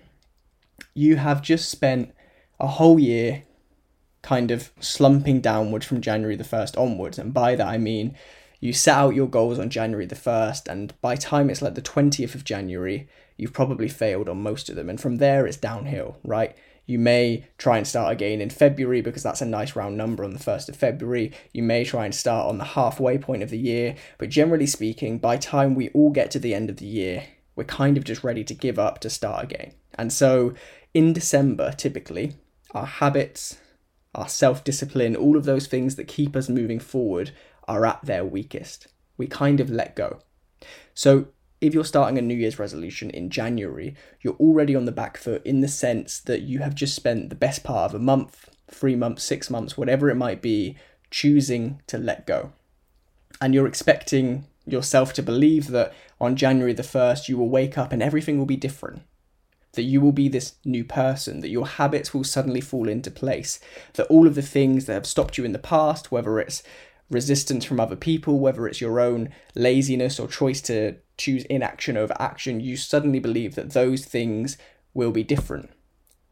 You 0.94 1.16
have 1.16 1.42
just 1.42 1.68
spent 1.68 2.14
a 2.60 2.66
whole 2.66 2.98
year 2.98 3.44
kind 4.22 4.50
of 4.50 4.70
slumping 4.80 5.40
downwards 5.40 5.86
from 5.86 6.00
January 6.00 6.36
the 6.36 6.44
1st 6.44 6.78
onwards. 6.78 7.18
And 7.18 7.32
by 7.34 7.54
that 7.54 7.66
I 7.66 7.78
mean 7.78 8.16
you 8.60 8.72
set 8.72 8.96
out 8.96 9.14
your 9.14 9.28
goals 9.28 9.58
on 9.58 9.70
January 9.70 10.06
the 10.06 10.14
1st, 10.14 10.68
and 10.68 10.94
by 11.00 11.14
time 11.14 11.48
it's 11.50 11.62
like 11.62 11.74
the 11.74 11.82
20th 11.82 12.34
of 12.34 12.44
January, 12.44 13.08
you've 13.36 13.52
probably 13.52 13.88
failed 13.88 14.28
on 14.28 14.42
most 14.42 14.68
of 14.68 14.76
them. 14.76 14.90
And 14.90 15.00
from 15.00 15.16
there, 15.16 15.46
it's 15.46 15.56
downhill, 15.56 16.18
right? 16.24 16.56
You 16.86 16.98
may 16.98 17.46
try 17.58 17.76
and 17.76 17.86
start 17.86 18.12
again 18.12 18.40
in 18.40 18.50
February 18.50 19.02
because 19.02 19.22
that's 19.22 19.42
a 19.42 19.46
nice 19.46 19.76
round 19.76 19.96
number 19.96 20.24
on 20.24 20.32
the 20.32 20.38
1st 20.38 20.70
of 20.70 20.76
February. 20.76 21.32
You 21.52 21.62
may 21.62 21.84
try 21.84 22.04
and 22.04 22.14
start 22.14 22.48
on 22.48 22.58
the 22.58 22.64
halfway 22.64 23.18
point 23.18 23.42
of 23.42 23.50
the 23.50 23.58
year. 23.58 23.94
But 24.16 24.30
generally 24.30 24.66
speaking, 24.66 25.18
by 25.18 25.36
time 25.36 25.74
we 25.74 25.90
all 25.90 26.10
get 26.10 26.30
to 26.32 26.38
the 26.38 26.54
end 26.54 26.70
of 26.70 26.78
the 26.78 26.86
year, 26.86 27.24
we're 27.54 27.64
kind 27.64 27.96
of 27.98 28.04
just 28.04 28.24
ready 28.24 28.42
to 28.42 28.54
give 28.54 28.78
up 28.78 29.00
to 29.00 29.10
start 29.10 29.44
again. 29.44 29.74
And 29.96 30.12
so 30.12 30.54
in 30.94 31.12
December, 31.12 31.72
typically, 31.72 32.36
our 32.72 32.86
habits, 32.86 33.58
our 34.14 34.28
self 34.28 34.64
discipline, 34.64 35.14
all 35.14 35.36
of 35.36 35.44
those 35.44 35.66
things 35.66 35.96
that 35.96 36.08
keep 36.08 36.34
us 36.34 36.48
moving 36.48 36.80
forward 36.80 37.32
are 37.68 37.86
at 37.86 38.04
their 38.04 38.24
weakest. 38.24 38.88
We 39.16 39.26
kind 39.26 39.60
of 39.60 39.70
let 39.70 39.94
go. 39.94 40.20
So 40.94 41.28
if 41.60 41.74
you're 41.74 41.84
starting 41.84 42.18
a 42.18 42.22
New 42.22 42.34
Year's 42.34 42.58
resolution 42.58 43.10
in 43.10 43.30
January, 43.30 43.94
you're 44.20 44.34
already 44.34 44.74
on 44.76 44.84
the 44.84 44.92
back 44.92 45.16
foot 45.16 45.44
in 45.44 45.60
the 45.60 45.68
sense 45.68 46.20
that 46.20 46.42
you 46.42 46.60
have 46.60 46.74
just 46.74 46.94
spent 46.94 47.30
the 47.30 47.36
best 47.36 47.64
part 47.64 47.90
of 47.90 47.94
a 47.94 48.02
month, 48.02 48.48
three 48.70 48.96
months, 48.96 49.24
six 49.24 49.50
months, 49.50 49.76
whatever 49.76 50.08
it 50.08 50.14
might 50.14 50.40
be, 50.40 50.76
choosing 51.10 51.82
to 51.86 51.98
let 51.98 52.26
go. 52.26 52.52
And 53.40 53.54
you're 53.54 53.66
expecting 53.66 54.46
yourself 54.66 55.12
to 55.14 55.22
believe 55.22 55.68
that 55.68 55.92
on 56.20 56.36
January 56.36 56.72
the 56.72 56.82
1st, 56.82 57.28
you 57.28 57.36
will 57.36 57.48
wake 57.48 57.78
up 57.78 57.92
and 57.92 58.02
everything 58.02 58.38
will 58.38 58.46
be 58.46 58.56
different. 58.56 59.02
That 59.72 59.82
you 59.82 60.00
will 60.00 60.12
be 60.12 60.28
this 60.28 60.54
new 60.64 60.84
person, 60.84 61.40
that 61.40 61.50
your 61.50 61.66
habits 61.66 62.12
will 62.12 62.24
suddenly 62.24 62.60
fall 62.60 62.88
into 62.88 63.10
place, 63.10 63.60
that 63.94 64.06
all 64.06 64.26
of 64.26 64.34
the 64.34 64.42
things 64.42 64.86
that 64.86 64.94
have 64.94 65.06
stopped 65.06 65.38
you 65.38 65.44
in 65.44 65.52
the 65.52 65.58
past, 65.58 66.10
whether 66.10 66.38
it's 66.40 66.62
resistance 67.10 67.64
from 67.64 67.80
other 67.80 67.96
people, 67.96 68.38
whether 68.38 68.66
it's 68.66 68.80
your 68.80 69.00
own 69.00 69.30
laziness 69.54 70.18
or 70.20 70.28
choice 70.28 70.60
to 70.62 70.96
choose 71.16 71.44
inaction 71.44 71.96
over 71.96 72.14
action, 72.18 72.60
you 72.60 72.76
suddenly 72.76 73.18
believe 73.18 73.54
that 73.54 73.70
those 73.70 74.04
things 74.04 74.56
will 74.94 75.10
be 75.10 75.24
different 75.24 75.70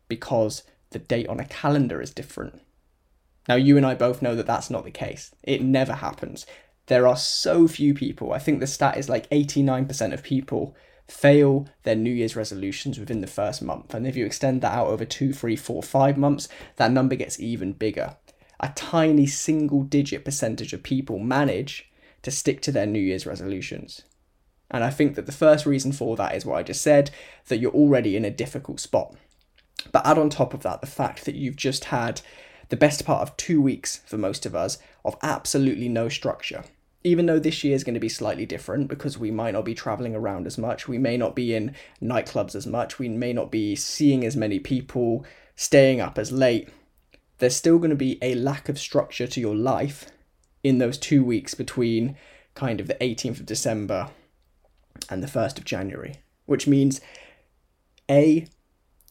because 0.09 0.62
the 0.90 0.99
date 0.99 1.28
on 1.28 1.40
a 1.40 1.45
calendar 1.45 2.00
is 2.00 2.11
different. 2.11 2.61
Now, 3.49 3.54
you 3.54 3.76
and 3.76 3.87
I 3.87 3.95
both 3.95 4.23
know 4.23 4.35
that 4.35 4.47
that's 4.47 4.71
not 4.71 4.85
the 4.85 4.90
case. 4.90 5.35
It 5.42 5.62
never 5.62 5.95
happens. 5.95 6.47
there 6.87 7.06
are 7.06 7.16
so 7.16 7.66
few 7.66 7.95
people. 7.95 8.33
I 8.33 8.38
think 8.38 8.61
the 8.61 8.66
stat 8.66 8.97
is 8.97 9.09
like 9.09 9.28
89% 9.30 10.12
of 10.12 10.23
people 10.23 10.76
fail 11.09 11.68
their 11.83 11.97
New 11.97 12.12
Year's 12.12 12.37
resolutions 12.37 12.99
within 12.99 13.21
the 13.21 13.26
first 13.26 13.62
month. 13.62 13.95
And 13.95 14.06
if 14.06 14.16
you 14.16 14.25
extend 14.25 14.62
that 14.62 14.73
out 14.73 14.88
over 14.88 15.04
two, 15.04 15.33
three, 15.33 15.56
four, 15.56 15.83
five 15.83 16.16
months, 16.16 16.49
that 16.76 16.92
number 16.92 17.16
gets 17.16 17.40
even 17.40 17.73
bigger. 17.73 18.16
A 18.60 18.72
tiny 18.75 19.26
single 19.26 19.82
digit 19.82 20.25
percentage 20.25 20.72
of 20.72 20.82
people 20.82 21.18
manage 21.18 21.90
to 22.22 22.30
stick 22.30 22.60
to 22.62 22.72
their 22.72 22.86
New 22.86 23.00
Year's 23.00 23.26
resolutions. 23.26 24.02
And 24.70 24.82
I 24.82 24.90
think 24.90 25.14
that 25.14 25.26
the 25.26 25.32
first 25.32 25.66
reason 25.66 25.92
for 25.92 26.16
that 26.16 26.34
is 26.34 26.44
what 26.44 26.56
I 26.56 26.62
just 26.62 26.82
said 26.82 27.10
that 27.48 27.58
you're 27.58 27.72
already 27.72 28.16
in 28.16 28.25
a 28.25 28.30
difficult 28.30 28.80
spot. 28.80 29.14
But 29.92 30.06
add 30.06 30.18
on 30.18 30.30
top 30.30 30.54
of 30.54 30.62
that 30.62 30.80
the 30.80 30.86
fact 30.86 31.25
that 31.25 31.36
you've 31.36 31.56
just 31.56 31.86
had 31.86 32.20
the 32.68 32.76
best 32.76 33.04
part 33.04 33.22
of 33.22 33.36
two 33.36 33.60
weeks 33.60 34.00
for 34.06 34.18
most 34.18 34.44
of 34.44 34.56
us 34.56 34.78
of 35.04 35.16
absolutely 35.22 35.88
no 35.88 36.08
structure 36.08 36.64
even 37.06 37.26
though 37.26 37.38
this 37.38 37.62
year 37.62 37.76
is 37.76 37.84
going 37.84 37.94
to 37.94 38.00
be 38.00 38.08
slightly 38.08 38.44
different 38.44 38.88
because 38.88 39.16
we 39.16 39.30
might 39.30 39.52
not 39.52 39.64
be 39.64 39.75
traveling 39.75 40.16
around 40.16 40.44
as 40.44 40.58
much, 40.58 40.88
we 40.88 40.98
may 40.98 41.16
not 41.16 41.36
be 41.36 41.54
in 41.54 41.72
nightclubs 42.02 42.56
as 42.56 42.66
much, 42.66 42.98
we 42.98 43.08
may 43.08 43.32
not 43.32 43.48
be 43.48 43.76
seeing 43.76 44.25
as 44.25 44.36
many 44.36 44.58
people, 44.58 45.25
staying 45.54 46.00
up 46.00 46.18
as 46.18 46.32
late, 46.32 46.68
there's 47.38 47.57
still 47.57 47.78
going 47.78 47.90
to 47.90 47.97
be 47.97 48.19
a 48.23 48.35
lack 48.35 48.69
of 48.69 48.78
structure 48.78 49.26
to 49.26 49.40
your 49.40 49.55
life 49.55 50.07
in 50.62 50.78
those 50.78 50.99
two 50.99 51.25
weeks 51.25 51.55
between 51.55 52.16
kind 52.55 52.81
of 52.81 52.87
the 52.87 52.95
18th 52.95 53.40
of 53.40 53.47
December 53.47 54.09
and 55.11 55.23
the 55.23 55.28
1st 55.28 55.59
of 55.59 55.64
January, 55.64 56.16
which 56.47 56.66
means 56.66 57.00
A, 58.11 58.47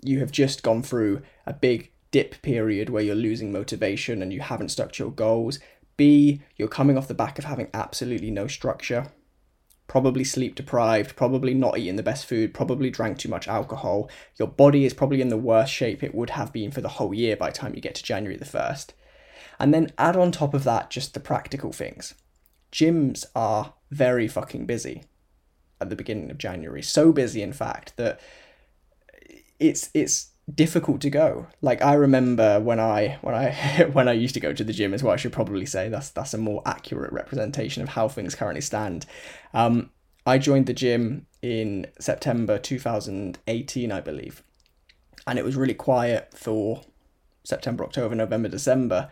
you 0.01 0.20
have 0.20 0.32
just 0.32 0.63
gone 0.63 0.82
through 0.82 1.22
a 1.46 1.53
big 1.53 1.91
dip 2.12 2.41
period 2.41 2.89
where 2.89 3.03
you're 3.03 3.15
losing 3.15 3.51
motivation 3.51 4.22
and 4.22 4.34
you 4.34 4.41
haven't 4.41 4.70
stuck 4.70 4.94
to 4.94 5.03
your 5.03 5.12
goals. 5.12 5.60
B, 5.98 6.41
you're 6.58 6.67
coming 6.67 6.98
off 6.98 7.08
the 7.08 7.13
back 7.13 7.39
of 7.39 7.46
having 7.46 7.70
absolutely 7.74 8.32
no 8.32 8.48
structure, 8.48 9.12
probably 9.95 10.25
sleep 10.25 10.55
deprived, 10.55 11.15
probably 11.15 11.53
not 11.53 11.77
eating 11.77 11.95
the 11.95 12.03
best 12.03 12.25
food, 12.25 12.53
probably 12.53 12.89
drank 12.89 13.17
too 13.17 13.29
much 13.29 13.47
alcohol. 13.47 14.09
Your 14.37 14.49
body 14.49 14.83
is 14.83 14.93
probably 14.93 15.21
in 15.21 15.29
the 15.29 15.37
worst 15.37 15.71
shape 15.71 16.03
it 16.03 16.13
would 16.13 16.31
have 16.31 16.51
been 16.51 16.69
for 16.69 16.81
the 16.81 16.89
whole 16.89 17.13
year 17.13 17.37
by 17.37 17.49
the 17.49 17.55
time 17.55 17.73
you 17.73 17.79
get 17.79 17.95
to 17.95 18.03
January 18.03 18.35
the 18.35 18.43
1st. 18.43 18.89
And 19.57 19.73
then 19.73 19.93
add 19.97 20.17
on 20.17 20.33
top 20.33 20.53
of 20.53 20.65
that 20.65 20.89
just 20.89 21.13
the 21.13 21.21
practical 21.21 21.71
things. 21.71 22.13
Gyms 22.73 23.23
are 23.37 23.75
very 23.89 24.27
fucking 24.27 24.65
busy 24.65 25.05
at 25.79 25.89
the 25.89 25.95
beginning 25.95 26.29
of 26.29 26.37
January. 26.37 26.81
So 26.81 27.13
busy 27.13 27.41
in 27.41 27.53
fact 27.53 27.95
that 27.95 28.19
it's 29.59 29.91
it's 29.93 30.31
difficult 30.53 31.01
to 31.01 31.09
go. 31.09 31.47
Like 31.61 31.81
I 31.81 31.93
remember 31.93 32.59
when 32.59 32.79
I 32.79 33.17
when 33.21 33.35
I 33.35 33.85
when 33.91 34.07
I 34.07 34.13
used 34.13 34.33
to 34.35 34.39
go 34.39 34.53
to 34.53 34.63
the 34.63 34.73
gym 34.73 34.93
is 34.93 35.03
what 35.03 35.13
I 35.13 35.17
should 35.17 35.33
probably 35.33 35.65
say. 35.65 35.89
That's 35.89 36.09
that's 36.09 36.33
a 36.33 36.37
more 36.37 36.61
accurate 36.65 37.11
representation 37.11 37.81
of 37.83 37.89
how 37.89 38.07
things 38.07 38.35
currently 38.35 38.61
stand. 38.61 39.05
Um, 39.53 39.91
I 40.25 40.37
joined 40.37 40.65
the 40.65 40.73
gym 40.73 41.27
in 41.41 41.87
September 41.99 42.57
2018, 42.57 43.91
I 43.91 44.01
believe, 44.01 44.43
and 45.27 45.37
it 45.37 45.45
was 45.45 45.55
really 45.55 45.75
quiet 45.75 46.33
for 46.35 46.81
September, 47.43 47.83
October, 47.83 48.15
November, 48.15 48.49
December. 48.49 49.11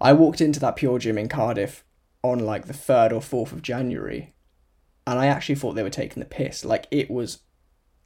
I 0.00 0.12
walked 0.12 0.40
into 0.40 0.60
that 0.60 0.76
Pure 0.76 1.00
Gym 1.00 1.18
in 1.18 1.28
Cardiff 1.28 1.84
on 2.22 2.40
like 2.40 2.66
the 2.66 2.74
third 2.74 3.12
or 3.12 3.22
fourth 3.22 3.52
of 3.52 3.62
January, 3.62 4.34
and 5.06 5.18
I 5.18 5.26
actually 5.26 5.54
thought 5.54 5.74
they 5.74 5.82
were 5.82 5.90
taking 5.90 6.20
the 6.20 6.26
piss. 6.26 6.64
Like 6.64 6.86
it 6.90 7.10
was 7.10 7.40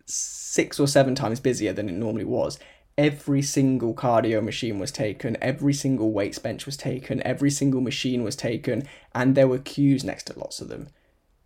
six 0.06 0.78
or 0.78 0.86
seven 0.86 1.14
times 1.14 1.40
busier 1.40 1.72
than 1.72 1.88
it 1.88 1.92
normally 1.92 2.24
was. 2.24 2.58
Every 2.96 3.42
single 3.42 3.94
cardio 3.94 4.42
machine 4.42 4.78
was 4.78 4.92
taken, 4.92 5.36
every 5.40 5.74
single 5.74 6.12
weights 6.12 6.38
bench 6.38 6.64
was 6.64 6.76
taken, 6.76 7.20
every 7.22 7.50
single 7.50 7.80
machine 7.80 8.22
was 8.22 8.36
taken, 8.36 8.86
and 9.14 9.34
there 9.34 9.48
were 9.48 9.58
queues 9.58 10.04
next 10.04 10.28
to 10.28 10.38
lots 10.38 10.60
of 10.60 10.68
them. 10.68 10.88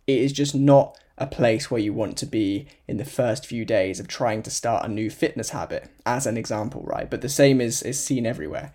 It 0.05 0.19
is 0.19 0.31
just 0.31 0.53
not 0.53 0.97
a 1.17 1.25
place 1.25 1.69
where 1.69 1.81
you 1.81 1.93
want 1.93 2.17
to 2.17 2.25
be 2.25 2.67
in 2.87 2.97
the 2.97 3.05
first 3.05 3.45
few 3.45 3.65
days 3.65 3.99
of 3.99 4.07
trying 4.07 4.43
to 4.43 4.51
start 4.51 4.85
a 4.85 4.89
new 4.89 5.09
fitness 5.09 5.49
habit, 5.49 5.89
as 6.05 6.27
an 6.27 6.37
example, 6.37 6.83
right? 6.83 7.09
But 7.09 7.21
the 7.21 7.29
same 7.29 7.59
is, 7.59 7.81
is 7.81 7.99
seen 7.99 8.25
everywhere. 8.25 8.73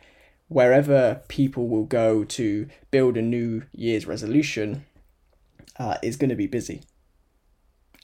Wherever 0.49 1.23
people 1.29 1.69
will 1.69 1.85
go 1.85 2.25
to 2.25 2.69
build 2.91 3.17
a 3.17 3.23
new 3.23 3.63
year's 3.73 4.07
resolution 4.07 4.85
uh, 5.79 5.97
is 6.03 6.17
going 6.17 6.31
to 6.31 6.37
be 6.37 6.47
busy. 6.47 6.83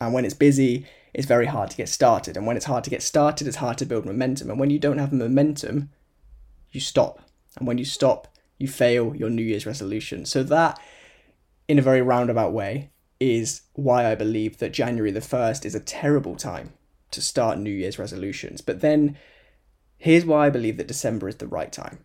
And 0.00 0.12
when 0.12 0.24
it's 0.24 0.34
busy, 0.34 0.86
it's 1.12 1.26
very 1.26 1.46
hard 1.46 1.70
to 1.70 1.76
get 1.76 1.88
started. 1.88 2.36
And 2.36 2.46
when 2.46 2.56
it's 2.56 2.66
hard 2.66 2.84
to 2.84 2.90
get 2.90 3.02
started, 3.02 3.46
it's 3.46 3.56
hard 3.56 3.78
to 3.78 3.86
build 3.86 4.06
momentum. 4.06 4.50
And 4.50 4.58
when 4.58 4.70
you 4.70 4.78
don't 4.78 4.98
have 4.98 5.12
momentum, 5.12 5.90
you 6.70 6.80
stop. 6.80 7.20
And 7.58 7.66
when 7.66 7.78
you 7.78 7.84
stop, 7.84 8.28
you 8.58 8.68
fail 8.68 9.14
your 9.16 9.30
New 9.30 9.42
Year's 9.42 9.66
resolution. 9.66 10.24
So, 10.24 10.42
that, 10.44 10.80
in 11.66 11.78
a 11.78 11.82
very 11.82 12.02
roundabout 12.02 12.52
way, 12.52 12.90
is 13.18 13.62
why 13.74 14.10
I 14.10 14.14
believe 14.14 14.58
that 14.58 14.72
January 14.72 15.10
the 15.10 15.20
1st 15.20 15.64
is 15.64 15.74
a 15.74 15.80
terrible 15.80 16.36
time 16.36 16.72
to 17.10 17.20
start 17.20 17.58
New 17.58 17.70
Year's 17.70 17.98
resolutions. 17.98 18.60
But 18.60 18.80
then, 18.80 19.16
here's 19.98 20.24
why 20.24 20.46
I 20.46 20.50
believe 20.50 20.76
that 20.76 20.88
December 20.88 21.28
is 21.28 21.36
the 21.36 21.46
right 21.46 21.72
time. 21.72 22.04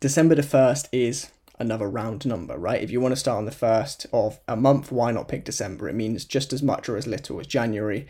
December 0.00 0.34
the 0.34 0.42
1st 0.42 0.88
is 0.92 1.30
another 1.58 1.88
round 1.88 2.24
number, 2.26 2.56
right? 2.56 2.82
If 2.82 2.90
you 2.90 3.00
want 3.00 3.12
to 3.12 3.16
start 3.16 3.38
on 3.38 3.44
the 3.44 3.50
first 3.50 4.06
of 4.12 4.40
a 4.46 4.56
month, 4.56 4.92
why 4.92 5.10
not 5.10 5.28
pick 5.28 5.44
December? 5.44 5.88
It 5.88 5.94
means 5.94 6.24
just 6.24 6.52
as 6.52 6.62
much 6.62 6.88
or 6.88 6.96
as 6.96 7.06
little 7.06 7.40
as 7.40 7.46
January. 7.46 8.06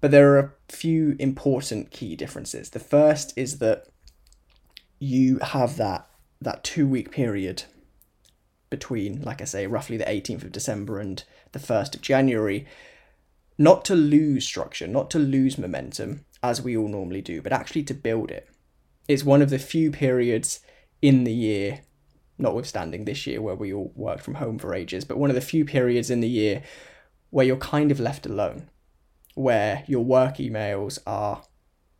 But 0.00 0.10
there 0.10 0.34
are 0.34 0.38
a 0.38 0.52
few 0.72 1.16
important 1.18 1.90
key 1.90 2.14
differences. 2.14 2.70
The 2.70 2.78
first 2.78 3.32
is 3.36 3.58
that 3.58 3.86
you 4.98 5.38
have 5.38 5.76
that 5.76 6.08
that 6.40 6.62
two 6.62 6.86
week 6.86 7.10
period 7.10 7.64
between, 8.70 9.22
like 9.22 9.40
I 9.40 9.44
say, 9.44 9.66
roughly 9.66 9.96
the 9.96 10.04
18th 10.04 10.44
of 10.44 10.52
December 10.52 11.00
and 11.00 11.22
the 11.52 11.58
1st 11.58 11.96
of 11.96 12.00
January, 12.02 12.66
not 13.56 13.84
to 13.86 13.94
lose 13.94 14.46
structure, 14.46 14.86
not 14.86 15.10
to 15.10 15.18
lose 15.18 15.58
momentum, 15.58 16.24
as 16.42 16.62
we 16.62 16.76
all 16.76 16.88
normally 16.88 17.22
do, 17.22 17.42
but 17.42 17.52
actually 17.52 17.82
to 17.84 17.94
build 17.94 18.30
it. 18.30 18.48
It's 19.08 19.24
one 19.24 19.42
of 19.42 19.50
the 19.50 19.58
few 19.58 19.90
periods 19.90 20.60
in 21.00 21.24
the 21.24 21.32
year 21.32 21.80
notwithstanding 22.38 23.04
this 23.04 23.26
year 23.26 23.42
where 23.42 23.54
we 23.54 23.72
all 23.72 23.92
worked 23.94 24.22
from 24.22 24.34
home 24.34 24.58
for 24.58 24.74
ages, 24.74 25.04
but 25.04 25.18
one 25.18 25.30
of 25.30 25.34
the 25.34 25.40
few 25.40 25.64
periods 25.64 26.10
in 26.10 26.20
the 26.20 26.28
year 26.28 26.62
where 27.30 27.44
you're 27.44 27.56
kind 27.56 27.90
of 27.90 28.00
left 28.00 28.26
alone, 28.26 28.70
where 29.34 29.84
your 29.86 30.04
work 30.04 30.36
emails 30.36 30.98
are 31.06 31.42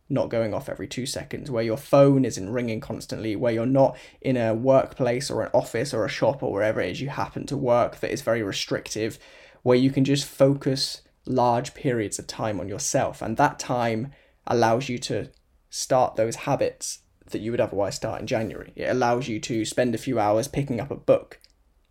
not 0.09 0.29
going 0.29 0.53
off 0.53 0.69
every 0.69 0.87
two 0.87 1.05
seconds, 1.05 1.51
where 1.51 1.63
your 1.63 1.77
phone 1.77 2.25
isn't 2.25 2.49
ringing 2.49 2.79
constantly, 2.79 3.35
where 3.35 3.53
you're 3.53 3.65
not 3.65 3.95
in 4.21 4.37
a 4.37 4.53
workplace 4.53 5.29
or 5.29 5.43
an 5.43 5.51
office 5.53 5.93
or 5.93 6.03
a 6.03 6.09
shop 6.09 6.41
or 6.41 6.51
wherever 6.51 6.81
it 6.81 6.89
is 6.89 7.01
you 7.01 7.09
happen 7.09 7.45
to 7.45 7.55
work 7.55 7.99
that 7.99 8.11
is 8.11 8.21
very 8.21 8.41
restrictive, 8.41 9.19
where 9.61 9.77
you 9.77 9.91
can 9.91 10.03
just 10.03 10.25
focus 10.25 11.01
large 11.25 11.75
periods 11.75 12.17
of 12.17 12.25
time 12.25 12.59
on 12.59 12.67
yourself. 12.67 13.21
And 13.21 13.37
that 13.37 13.59
time 13.59 14.11
allows 14.47 14.89
you 14.89 14.97
to 14.97 15.29
start 15.69 16.15
those 16.15 16.37
habits 16.37 16.99
that 17.31 17.41
you 17.41 17.51
would 17.51 17.61
otherwise 17.61 17.95
start 17.95 18.21
in 18.21 18.27
January. 18.27 18.71
It 18.75 18.85
allows 18.85 19.27
you 19.27 19.39
to 19.41 19.65
spend 19.65 19.95
a 19.95 19.99
few 19.99 20.19
hours 20.19 20.47
picking 20.47 20.79
up 20.79 20.91
a 20.91 20.95
book 20.95 21.39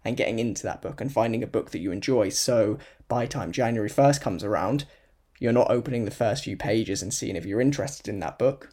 and 0.05 0.17
getting 0.17 0.39
into 0.39 0.63
that 0.65 0.83
book 0.83 1.01
and 1.01 1.13
finding 1.13 1.43
a 1.43 1.47
book 1.47 1.71
that 1.71 1.81
you 1.81 1.93
enjoy. 1.93 2.29
So 2.31 2.79
by 3.09 3.27
time 3.27 3.53
January 3.53 3.91
1st 3.91 4.21
comes 4.21 4.45
around, 4.45 4.85
you're 5.39 5.53
not 5.53 5.71
opening 5.71 6.05
the 6.05 6.11
first 6.11 6.45
few 6.45 6.57
pages 6.57 7.03
and 7.03 7.13
seeing 7.13 7.37
if 7.37 7.45
you're 7.47 7.61
interested 7.61 8.09
in 8.09 8.21
that 8.21 8.39
book. 8.39 8.73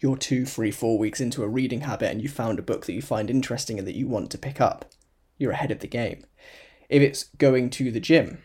You're 0.00 0.16
two, 0.16 0.44
three, 0.44 0.70
four 0.70 0.98
weeks 0.98 1.20
into 1.20 1.42
a 1.42 1.48
reading 1.48 1.82
habit 1.82 2.10
and 2.10 2.20
you 2.20 2.28
found 2.28 2.58
a 2.58 2.62
book 2.62 2.86
that 2.86 2.92
you 2.92 3.02
find 3.02 3.30
interesting 3.30 3.78
and 3.78 3.86
that 3.86 3.96
you 3.96 4.06
want 4.06 4.30
to 4.30 4.38
pick 4.38 4.60
up. 4.60 4.86
You're 5.38 5.52
ahead 5.52 5.70
of 5.70 5.80
the 5.80 5.86
game. 5.86 6.24
If 6.88 7.02
it's 7.02 7.24
going 7.38 7.70
to 7.70 7.90
the 7.90 8.00
gym, 8.00 8.42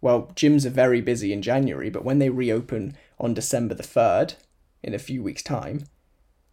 well, 0.00 0.32
gyms 0.34 0.64
are 0.64 0.70
very 0.70 1.00
busy 1.00 1.32
in 1.32 1.42
January, 1.42 1.90
but 1.90 2.04
when 2.04 2.18
they 2.18 2.30
reopen 2.30 2.96
on 3.18 3.34
December 3.34 3.74
the 3.74 3.82
3rd, 3.82 4.34
in 4.82 4.94
a 4.94 4.98
few 4.98 5.22
weeks' 5.22 5.42
time, 5.42 5.84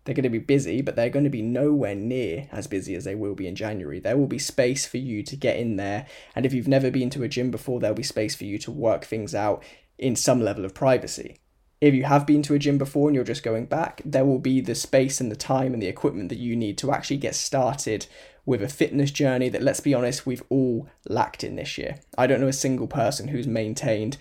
they're 0.08 0.16
going 0.16 0.24
to 0.24 0.30
be 0.30 0.40
busy, 0.40 0.82
but 0.82 0.96
they're 0.96 1.10
going 1.10 1.26
to 1.26 1.30
be 1.30 1.42
nowhere 1.42 1.94
near 1.94 2.48
as 2.54 2.66
busy 2.66 2.96
as 2.96 3.04
they 3.04 3.14
will 3.14 3.36
be 3.36 3.46
in 3.46 3.58
January. 3.58 4.00
There 4.00 4.16
will 4.16 4.26
be 4.26 4.40
space 4.40 4.86
for 4.86 4.96
you 4.96 5.22
to 5.24 5.36
get 5.36 5.58
in 5.58 5.76
there. 5.76 6.08
And 6.34 6.46
if 6.46 6.54
you've 6.54 6.66
never 6.66 6.90
been 6.90 7.10
to 7.10 7.24
a 7.24 7.28
gym 7.28 7.52
before, 7.52 7.82
there'll 7.82 7.94
be 7.94 8.04
space 8.04 8.34
for 8.34 8.46
you 8.46 8.58
to 8.60 8.72
work 8.72 9.04
things 9.04 9.36
out 9.36 9.62
in 9.98 10.16
some 10.16 10.40
level 10.40 10.64
of 10.64 10.74
privacy. 10.74 11.40
If 11.82 11.94
you 11.94 12.06
have 12.06 12.26
been 12.26 12.42
to 12.44 12.54
a 12.54 12.60
gym 12.60 12.78
before 12.78 13.10
and 13.10 13.16
you're 13.16 13.26
just 13.26 13.44
going 13.44 13.66
back, 13.66 14.02
there 14.06 14.24
will 14.24 14.40
be 14.40 14.62
the 14.62 14.76
space 14.76 15.20
and 15.20 15.30
the 15.30 15.36
time 15.36 15.74
and 15.74 15.84
the 15.84 15.88
equipment 15.88 16.30
that 16.30 16.40
you 16.40 16.56
need 16.56 16.78
to 16.78 16.94
actually 16.94 17.18
get 17.18 17.36
started 17.36 18.08
with 18.46 18.64
a 18.64 18.70
fitness 18.70 19.12
journey 19.12 19.50
that, 19.50 19.62
let's 19.62 19.82
be 19.82 19.94
honest, 19.94 20.26
we've 20.26 20.44
all 20.48 20.88
lacked 21.10 21.44
in 21.44 21.58
this 21.58 21.78
year. 21.78 21.98
I 22.18 22.28
don't 22.28 22.40
know 22.40 22.48
a 22.48 22.54
single 22.54 22.88
person 22.88 23.28
who's 23.28 23.46
maintained 23.46 24.18